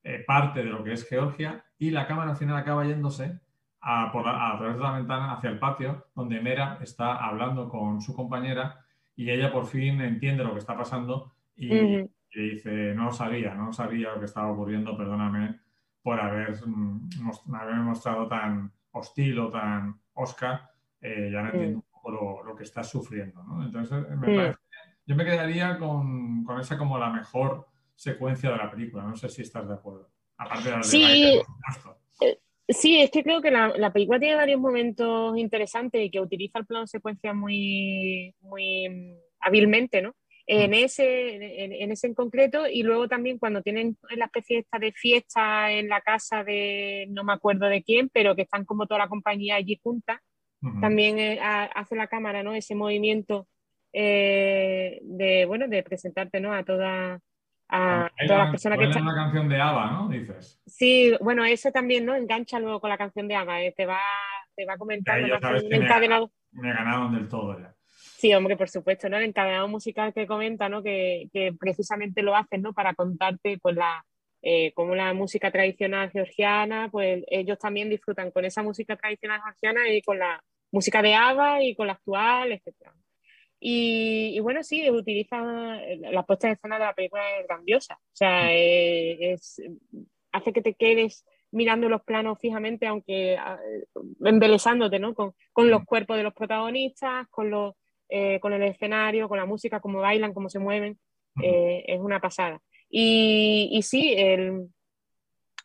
eh, 0.04 0.24
parte 0.26 0.64
de 0.64 0.70
lo 0.70 0.84
que 0.84 0.94
es 0.94 1.08
Georgia, 1.08 1.64
y 1.78 1.92
la 1.92 2.08
cámara 2.08 2.32
al 2.32 2.38
final 2.38 2.58
acaba 2.58 2.86
yéndose 2.86 3.40
a, 3.82 4.12
por 4.12 4.28
a, 4.28 4.54
a 4.54 4.58
través 4.58 4.78
de 4.78 4.84
la 4.84 4.98
ventana 4.98 5.34
hacia 5.34 5.50
el 5.50 5.60
patio, 5.60 6.08
donde 6.16 6.42
Mera 6.42 6.80
está 6.82 7.16
hablando 7.16 7.70
con 7.70 8.02
su 8.02 8.14
compañera 8.14 8.86
y 9.16 9.30
ella 9.32 9.52
por 9.52 9.66
fin 9.66 10.00
entiende 10.00 10.46
lo 10.46 10.54
que 10.54 10.60
está 10.60 10.78
pasando 10.78 11.34
y, 11.58 12.08
dice, 12.34 12.94
no 12.96 13.12
sabía, 13.12 13.54
no 13.54 13.74
sabía 13.74 14.12
lo 14.14 14.20
que 14.20 14.26
estaba 14.26 14.50
ocurriendo, 14.50 14.96
perdóname 14.96 15.60
por 16.02 16.22
haber, 16.22 16.56
mm, 16.66 17.10
haberme 17.54 17.84
mostrado 17.84 18.30
tan 18.30 18.72
hostil 18.92 19.40
o 19.40 19.50
tan 19.50 20.00
Oscar, 20.14 20.70
eh, 21.02 21.30
ya 21.34 21.42
no 21.42 21.50
entiendo 21.50 21.78
un 21.80 21.86
poco 21.92 22.12
lo, 22.12 22.44
lo, 22.44 22.56
que 22.56 22.64
estás 22.64 22.90
sufriendo. 22.90 23.44
¿no? 23.44 23.64
Entonces, 23.64 24.08
me 24.10 24.32
mm. 24.32 24.36
parece, 24.36 24.60
yo 25.06 25.16
me 25.18 25.26
quedaría 25.26 25.78
con, 25.78 26.46
con, 26.46 26.60
esa 26.62 26.78
como 26.78 26.98
la 26.98 27.10
mejor 27.10 27.68
secuencia 28.00 28.52
de 28.52 28.58
la 28.58 28.72
película. 28.72 29.04
No 29.04 29.16
sé 29.16 29.28
si 29.30 29.42
estás 29.42 29.68
de 29.68 29.74
acuerdo. 29.74 30.10
Aparte 30.38 30.70
de 30.70 30.78
la 30.78 30.84
sí. 30.84 31.02
de 31.02 31.42
eh, 32.22 32.40
Sí, 32.68 33.00
es 33.00 33.10
que 33.10 33.24
creo 33.24 33.42
que 33.42 33.52
la, 33.52 33.70
la, 33.76 33.92
película 33.92 34.20
tiene 34.20 34.36
varios 34.36 34.60
momentos 34.60 35.36
interesantes 35.38 36.02
y 36.02 36.12
que 36.12 36.22
utiliza 36.22 36.60
el 36.60 36.66
plano 36.68 36.86
secuencia 36.86 37.34
muy, 37.34 38.34
muy 38.42 39.18
hábilmente, 39.40 40.02
¿no? 40.02 40.14
en 40.52 40.74
ese, 40.74 41.36
en, 41.36 41.74
en, 41.74 41.92
ese 41.92 42.08
en 42.08 42.16
concreto 42.16 42.66
y 42.68 42.82
luego 42.82 43.08
también 43.08 43.38
cuando 43.38 43.62
tienen 43.62 43.96
la 44.16 44.26
especie 44.26 44.58
esta 44.58 44.80
de 44.80 44.92
fiesta 44.94 45.72
en 45.72 45.88
la 45.88 46.02
casa 46.02 46.44
de 46.44 47.06
no 47.10 47.24
me 47.24 47.34
acuerdo 47.34 47.68
de 47.68 47.84
quién, 47.84 48.10
pero 48.10 48.36
que 48.36 48.42
están 48.44 48.66
como 48.66 48.88
toda 48.88 49.02
la 49.02 49.08
compañía 49.08 49.58
allí 49.58 49.80
junta, 49.84 50.24
uh 50.64 50.70
-huh. 50.70 50.82
también 50.82 51.20
eh, 51.20 51.40
hace 51.40 51.96
la 51.96 52.08
cámara, 52.08 52.42
¿no? 52.42 52.56
Ese 52.56 52.74
movimiento 52.74 53.48
eh, 53.94 55.00
de, 55.04 55.46
bueno, 55.46 55.68
de 55.68 55.84
presentarte, 55.84 56.40
¿no? 56.40 56.52
A 56.52 56.64
toda 56.64 57.20
a 57.70 58.10
todas 58.26 58.40
las 58.40 58.50
personas 58.52 58.80
que 58.80 58.86
están... 58.86 59.04
una 59.04 59.16
canción 59.16 59.48
de 59.48 59.62
ABBA, 59.62 59.92
¿no? 59.92 60.10
Dices. 60.10 60.62
Sí, 60.66 61.14
bueno, 61.22 61.46
eso 61.46 61.72
también, 61.72 62.06
¿no? 62.06 62.16
Engancha 62.16 62.60
luego 62.60 62.82
con 62.82 62.90
la 62.90 62.98
canción 62.98 63.28
de 63.28 63.36
ABBA, 63.36 63.62
eh, 63.64 63.74
te 63.76 63.86
va 63.86 64.00
te 64.60 64.66
va 64.66 64.78
comentando. 64.78 65.28
Ya, 65.28 65.40
ya 65.40 65.52
me, 65.70 65.76
encadenado... 65.78 66.32
me 66.52 66.74
ganaron 66.74 67.14
del 67.14 67.30
todo 67.30 67.58
ya. 67.60 67.74
Sí, 67.88 68.34
hombre, 68.34 68.58
por 68.58 68.68
supuesto, 68.68 69.08
¿no? 69.08 69.18
El 69.18 69.24
encadenado 69.24 69.68
musical 69.70 70.14
que 70.14 70.28
comenta, 70.28 70.68
¿no? 70.68 70.84
Que, 70.84 71.30
que 71.32 71.54
precisamente 71.58 72.22
lo 72.22 72.36
hacen, 72.36 72.62
¿no? 72.62 72.74
Para 72.74 72.94
contarte, 72.94 73.58
pues, 73.62 73.78
la, 73.78 74.04
eh, 74.42 74.74
como 74.74 74.96
la 74.96 75.14
música 75.14 75.52
tradicional 75.52 76.12
georgiana, 76.12 76.90
pues 76.92 77.24
ellos 77.28 77.58
también 77.58 77.90
disfrutan 77.90 78.32
con 78.32 78.44
esa 78.44 78.62
música 78.62 78.98
tradicional 78.98 79.42
georgiana 79.42 79.88
y 79.90 80.02
con 80.02 80.20
la 80.20 80.44
música 80.72 81.02
de 81.02 81.16
ABBA 81.16 81.64
y 81.64 81.76
con 81.76 81.88
la 81.88 81.94
actual, 81.94 82.52
etc. 82.52 82.92
Y, 83.60 84.34
y 84.36 84.40
bueno, 84.40 84.64
sí, 84.64 84.90
utiliza 84.90 85.42
la 86.12 86.24
puesta 86.24 86.48
de 86.48 86.54
escena 86.54 86.80
de 86.80 86.86
la 86.86 86.94
película 86.94 87.24
es 87.40 87.48
grandiosa. 87.48 87.96
O 87.96 88.16
sea, 88.16 88.54
eh, 88.54 89.34
es, 89.34 89.62
hace 90.32 90.54
que 90.54 90.62
te 90.62 90.76
quedes 90.76 91.26
mirando 91.52 91.90
los 91.90 92.04
planos 92.04 92.40
fijamente, 92.40 92.88
aunque 92.88 93.34
eh, 93.34 93.84
embelesándote, 94.24 95.00
¿no? 95.00 95.14
Con, 95.14 95.34
con 95.52 95.70
los 95.70 95.84
cuerpos 95.84 96.18
de 96.18 96.24
los 96.24 96.34
protagonistas, 96.34 97.28
con 97.30 97.50
los 97.50 97.76
eh, 98.12 98.40
con 98.40 98.54
el 98.54 98.64
escenario, 98.64 99.30
con 99.30 99.38
la 99.38 99.46
música, 99.46 99.80
cómo 99.80 100.00
bailan, 100.00 100.34
cómo 100.34 100.50
se 100.50 100.58
mueven, 100.58 100.98
eh, 101.44 101.84
es 101.86 102.00
una 102.00 102.20
pasada. 102.20 102.60
Y, 102.90 103.70
y 103.72 103.84
sí, 103.84 104.16
el, 104.18 104.70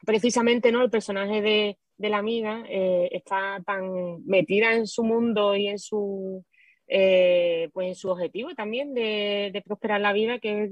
precisamente 0.05 0.71
¿no? 0.71 0.83
el 0.83 0.91
personaje 0.91 1.41
de, 1.41 1.79
de 1.97 2.09
la 2.11 2.19
amiga 2.19 2.63
eh, 2.69 3.09
está 3.13 3.63
tan 3.65 4.23
metida 4.27 4.75
en 4.75 4.87
su 4.87 5.05
mundo 5.05 5.57
y 5.57 5.69
en 5.69 5.79
su, 5.79 6.45
eh, 6.89 7.71
pues 7.73 7.89
en 7.89 7.95
su 7.95 8.11
objetivo 8.11 8.55
también 8.55 8.95
de, 8.95 9.51
de, 9.53 9.63
prosperar 9.63 10.01
la 10.01 10.13
vida, 10.13 10.39
que 10.39 10.65
es 10.65 10.71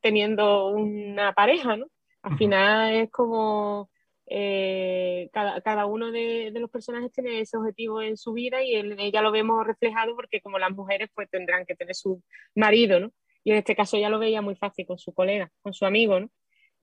teniendo 0.00 0.68
una 0.68 1.32
pareja, 1.32 1.76
¿no? 1.76 1.86
Al 2.22 2.36
final 2.36 2.94
es 2.94 3.10
como 3.10 3.88
eh, 4.28 5.30
cada, 5.32 5.86
uno 5.86 6.10
de, 6.10 6.50
los 6.54 6.70
personajes 6.70 7.12
tiene 7.12 7.40
ese 7.40 7.56
objetivo 7.56 8.02
en 8.02 8.16
su 8.16 8.32
vida 8.32 8.62
y 8.62 8.74
en 8.74 8.98
ella 8.98 9.22
lo 9.22 9.30
vemos 9.30 9.64
reflejado 9.64 10.16
porque 10.16 10.40
como 10.40 10.58
las 10.58 10.72
mujeres 10.72 11.08
pues 11.14 11.30
tendrán 11.30 11.64
que 11.64 11.76
tener 11.76 11.94
su 11.94 12.22
marido, 12.54 12.98
¿no? 12.98 13.12
Y 13.44 13.52
en 13.52 13.58
este 13.58 13.76
caso 13.76 13.96
ya 13.96 14.10
lo 14.10 14.18
veía 14.18 14.42
muy 14.42 14.56
fácil 14.56 14.86
con 14.86 14.98
su 14.98 15.14
colega, 15.14 15.52
con 15.62 15.72
su 15.72 15.86
amigo, 15.86 16.18
¿no? 16.18 16.30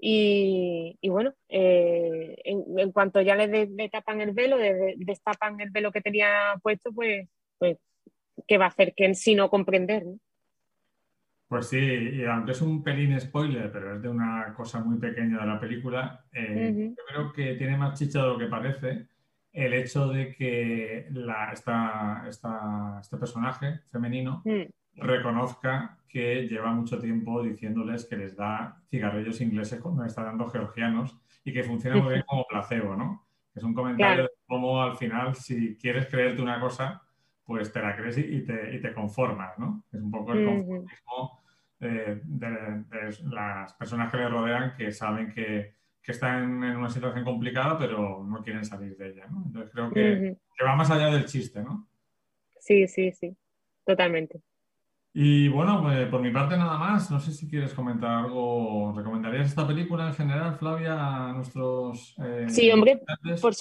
Y, 0.05 0.97
bueno, 1.03 1.33
eh, 1.47 2.35
en, 2.43 2.91
cuanto 2.91 3.21
ya 3.21 3.35
le, 3.35 3.89
tapan 3.89 4.21
el 4.21 4.31
velo, 4.31 4.57
le 4.57 4.95
destapan 4.97 5.59
el 5.61 5.69
velo 5.71 5.91
que 5.91 6.01
tenía 6.01 6.59
puesto, 6.61 6.91
pues, 6.93 7.27
pues 7.57 7.77
¿qué 8.47 8.57
va 8.57 8.65
a 8.65 8.69
hacer 8.69 8.93
que 8.95 9.05
en 9.05 9.15
sí 9.15 9.35
no 9.35 9.49
comprender? 9.49 10.05
¿no? 10.05 10.19
Pues 11.47 11.67
sí, 11.67 11.77
y 11.77 12.25
aunque 12.25 12.53
es 12.53 12.61
un 12.61 12.83
pelín 12.83 13.19
spoiler, 13.19 13.71
pero 13.71 13.95
es 13.95 14.01
de 14.01 14.09
una 14.09 14.53
cosa 14.55 14.83
muy 14.83 14.97
pequeña 14.97 15.39
de 15.39 15.45
la 15.45 15.59
película, 15.59 16.25
eh, 16.33 16.93
yo 16.97 17.03
creo 17.07 17.31
que 17.31 17.53
tiene 17.53 17.77
más 17.77 17.99
chicha 17.99 18.23
de 18.23 18.27
lo 18.27 18.37
que 18.39 18.47
parece 18.47 19.07
el 19.51 19.73
hecho 19.75 20.07
de 20.07 20.33
que 20.33 21.07
la, 21.11 21.51
esta, 21.53 22.25
este 22.27 23.17
personaje 23.17 23.81
femenino 23.91 24.41
mm. 24.43 24.63
reconozca 24.95 25.99
que 26.09 26.47
lleva 26.47 26.71
mucho 26.71 26.99
tiempo 26.99 27.43
diciéndoles 27.43 28.05
que 28.05 28.17
les 28.17 28.35
da 28.35 28.81
cigarrillos 28.89 29.39
ingleses 29.41 29.79
cuando 29.79 30.05
está 30.05 30.23
dando 30.23 30.47
georgianos 30.47 31.15
y 31.43 31.53
que 31.53 31.63
funciona 31.63 31.97
muy 31.97 32.13
bien 32.13 32.23
como 32.27 32.47
placebo, 32.47 32.95
¿no? 32.95 33.27
Es 33.53 33.61
un 33.61 33.75
comentario 33.75 34.23
de 34.23 34.29
cómo 34.47 34.81
al 34.81 34.95
final, 34.95 35.35
si 35.35 35.77
quieres 35.77 36.07
creerte 36.07 36.41
una 36.41 36.59
cosa, 36.59 37.02
pues 37.45 37.71
te 37.71 37.81
la 37.81 37.95
crees 37.95 38.17
y 38.17 38.45
te, 38.45 38.75
y 38.75 38.81
te 38.81 38.93
conformas, 38.93 39.57
¿no? 39.59 39.83
Es 39.91 40.01
un 40.01 40.11
poco 40.11 40.33
el 40.33 40.45
conformismo 40.45 41.43
de, 41.79 42.21
las 43.25 43.73
personas 43.73 44.11
que 44.11 44.17
le 44.17 44.29
rodean 44.29 44.75
que 44.75 44.91
saben 44.91 45.31
que, 45.33 45.75
están 46.05 46.61
en 46.63 46.75
una 46.75 46.89
situación 46.89 47.23
complicada, 47.23 47.77
pero 47.77 48.25
no 48.25 48.43
quieren 48.43 48.65
salir 48.65 48.97
de 48.97 49.11
ella. 49.11 49.25
¿no? 49.31 49.43
Entonces 49.45 49.71
creo 49.71 49.89
que, 49.89 50.35
va 50.61 50.75
más 50.75 50.91
allá 50.91 51.07
del 51.07 51.25
chiste, 51.25 51.63
¿no? 51.63 51.87
Sí, 52.59 52.87
sí, 52.87 53.13
sí, 53.13 53.33
totalmente. 53.85 54.41
Y 55.13 55.47
bueno, 55.47 55.81
pues, 55.81 56.09
por 56.09 56.21
mi 56.21 56.31
parte 56.31 56.57
nada 56.57 56.77
más. 56.77 57.09
No 57.09 57.21
sé 57.21 57.31
si 57.31 57.47
quieres 57.47 57.73
comentar 57.73 58.09
algo. 58.09 58.93
¿Recomendarías 58.97 59.47
esta 59.47 59.65
película 59.65 60.07
en 60.07 60.13
general, 60.13 60.57
Flavia, 60.57 61.29
a 61.29 61.33
nuestros... 61.33 62.15
Eh, 62.21 62.47
sí, 62.49 62.69
hombre, 62.71 62.99
por, 63.41 63.53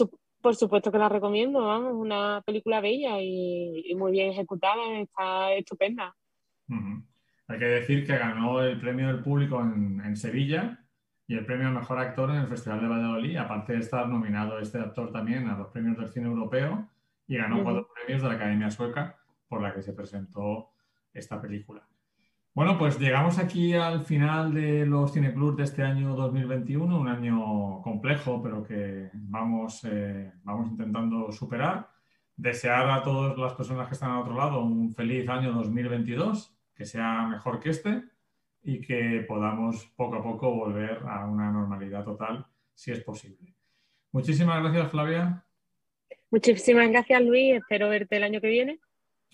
por, 0.42 0.56
supuesto 0.56 0.90
que 0.90 0.98
la 0.98 1.08
recomiendo. 1.08 1.64
Vamos, 1.64 1.94
una 1.94 2.42
película 2.44 2.80
bella 2.80 3.20
y, 3.20 3.94
muy 3.96 4.12
bien 4.12 4.30
ejecutada, 4.30 4.98
está 4.98 5.52
estupenda. 5.54 6.14
Hay 7.48 7.58
que 7.58 7.64
decir 7.64 8.06
que 8.06 8.16
ganó 8.16 8.62
el 8.62 8.80
premio 8.80 9.08
del 9.08 9.22
público 9.22 9.60
en, 9.60 10.16
Sevilla 10.16 10.78
y 11.26 11.34
el 11.34 11.44
premio 11.44 11.68
al 11.68 11.74
mejor 11.74 11.98
actor 11.98 12.30
en 12.30 12.36
el 12.36 12.46
Festival 12.46 12.80
de 12.80 12.88
Valladolid, 12.88 13.36
aparte 13.36 13.74
de 13.74 13.80
estar 13.80 14.08
nominado 14.08 14.58
este 14.58 14.78
actor 14.78 15.12
también 15.12 15.48
a 15.48 15.56
los 15.56 15.68
premios 15.68 15.96
del 15.96 16.08
cine 16.08 16.26
europeo 16.26 16.88
y 17.26 17.36
ganó 17.36 17.62
cuatro 17.62 17.88
premios 17.94 18.22
de 18.22 18.28
la 18.28 18.34
Academia 18.34 18.70
Sueca 18.70 19.16
por 19.48 19.62
la 19.62 19.74
que 19.74 19.82
se 19.82 19.92
presentó 19.92 20.70
esta 21.12 21.40
película. 21.40 21.86
Bueno, 22.54 22.76
pues 22.76 22.98
llegamos 22.98 23.38
aquí 23.38 23.72
al 23.72 24.04
final 24.04 24.52
de 24.52 24.84
los 24.84 25.14
Cineclubs 25.14 25.56
de 25.56 25.64
este 25.64 25.82
año 25.82 26.14
2021, 26.14 27.00
un 27.00 27.08
año 27.08 27.80
complejo, 27.80 28.42
pero 28.42 28.62
que 28.62 29.08
vamos, 29.14 29.82
eh, 29.84 30.30
vamos 30.42 30.70
intentando 30.70 31.32
superar. 31.32 31.88
Desear 32.36 32.90
a 32.90 33.02
todas 33.02 33.38
las 33.38 33.54
personas 33.54 33.88
que 33.88 33.94
están 33.94 34.10
al 34.10 34.22
otro 34.22 34.36
lado 34.36 34.62
un 34.62 34.94
feliz 34.94 35.26
año 35.30 35.52
2022 35.52 36.54
que 36.74 36.84
sea 36.84 37.26
mejor 37.26 37.58
que 37.58 37.70
este 37.70 38.02
y 38.62 38.80
que 38.80 39.24
podamos 39.26 39.86
poco 39.96 40.16
a 40.16 40.22
poco 40.22 40.50
volver 40.52 41.02
a 41.08 41.24
una 41.24 41.50
normalidad 41.50 42.04
total, 42.04 42.46
si 42.74 42.92
es 42.92 43.00
posible. 43.00 43.54
Muchísimas 44.12 44.62
gracias, 44.62 44.90
Flavia. 44.90 45.42
Muchísimas 46.30 46.90
gracias, 46.90 47.22
Luis. 47.22 47.54
Espero 47.54 47.88
verte 47.88 48.16
el 48.16 48.24
año 48.24 48.40
que 48.40 48.48
viene. 48.48 48.78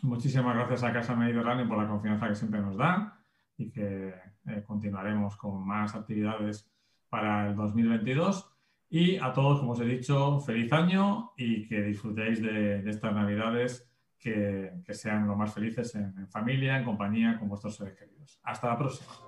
Muchísimas 0.03 0.55
gracias 0.55 0.85
a 0.85 0.93
Casa 0.93 1.17
Mediterráneo 1.17 1.69
por 1.69 1.79
la 1.79 1.89
confianza 1.89 2.29
que 2.29 2.35
siempre 2.35 2.61
nos 2.61 2.77
da 2.77 3.21
y 3.57 3.71
que 3.71 4.15
eh, 4.47 4.63
continuaremos 4.67 5.37
con 5.37 5.67
más 5.67 5.95
actividades 5.95 6.71
para 7.09 7.49
el 7.49 7.57
2022. 7.57 8.51
Y 8.91 9.17
a 9.17 9.33
todos, 9.33 9.61
como 9.61 9.73
os 9.73 9.81
he 9.81 9.85
dicho, 9.85 10.41
feliz 10.41 10.73
año 10.73 11.33
y 11.37 11.67
que 11.67 11.83
disfrutéis 11.83 12.41
de 12.41 12.89
estas 12.89 13.13
Navidades 13.13 13.89
que, 14.19 14.73
sean 14.91 15.27
lo 15.27 15.37
más 15.37 15.55
felices 15.55 15.95
en, 15.95 16.29
familia, 16.29 16.79
en 16.79 16.85
compañía 16.85 17.39
con 17.39 17.49
vuestros 17.49 17.77
seres 17.77 17.95
queridos. 17.95 18.41
Hasta 18.43 18.69
la 18.69 18.79
próxima. 18.79 19.28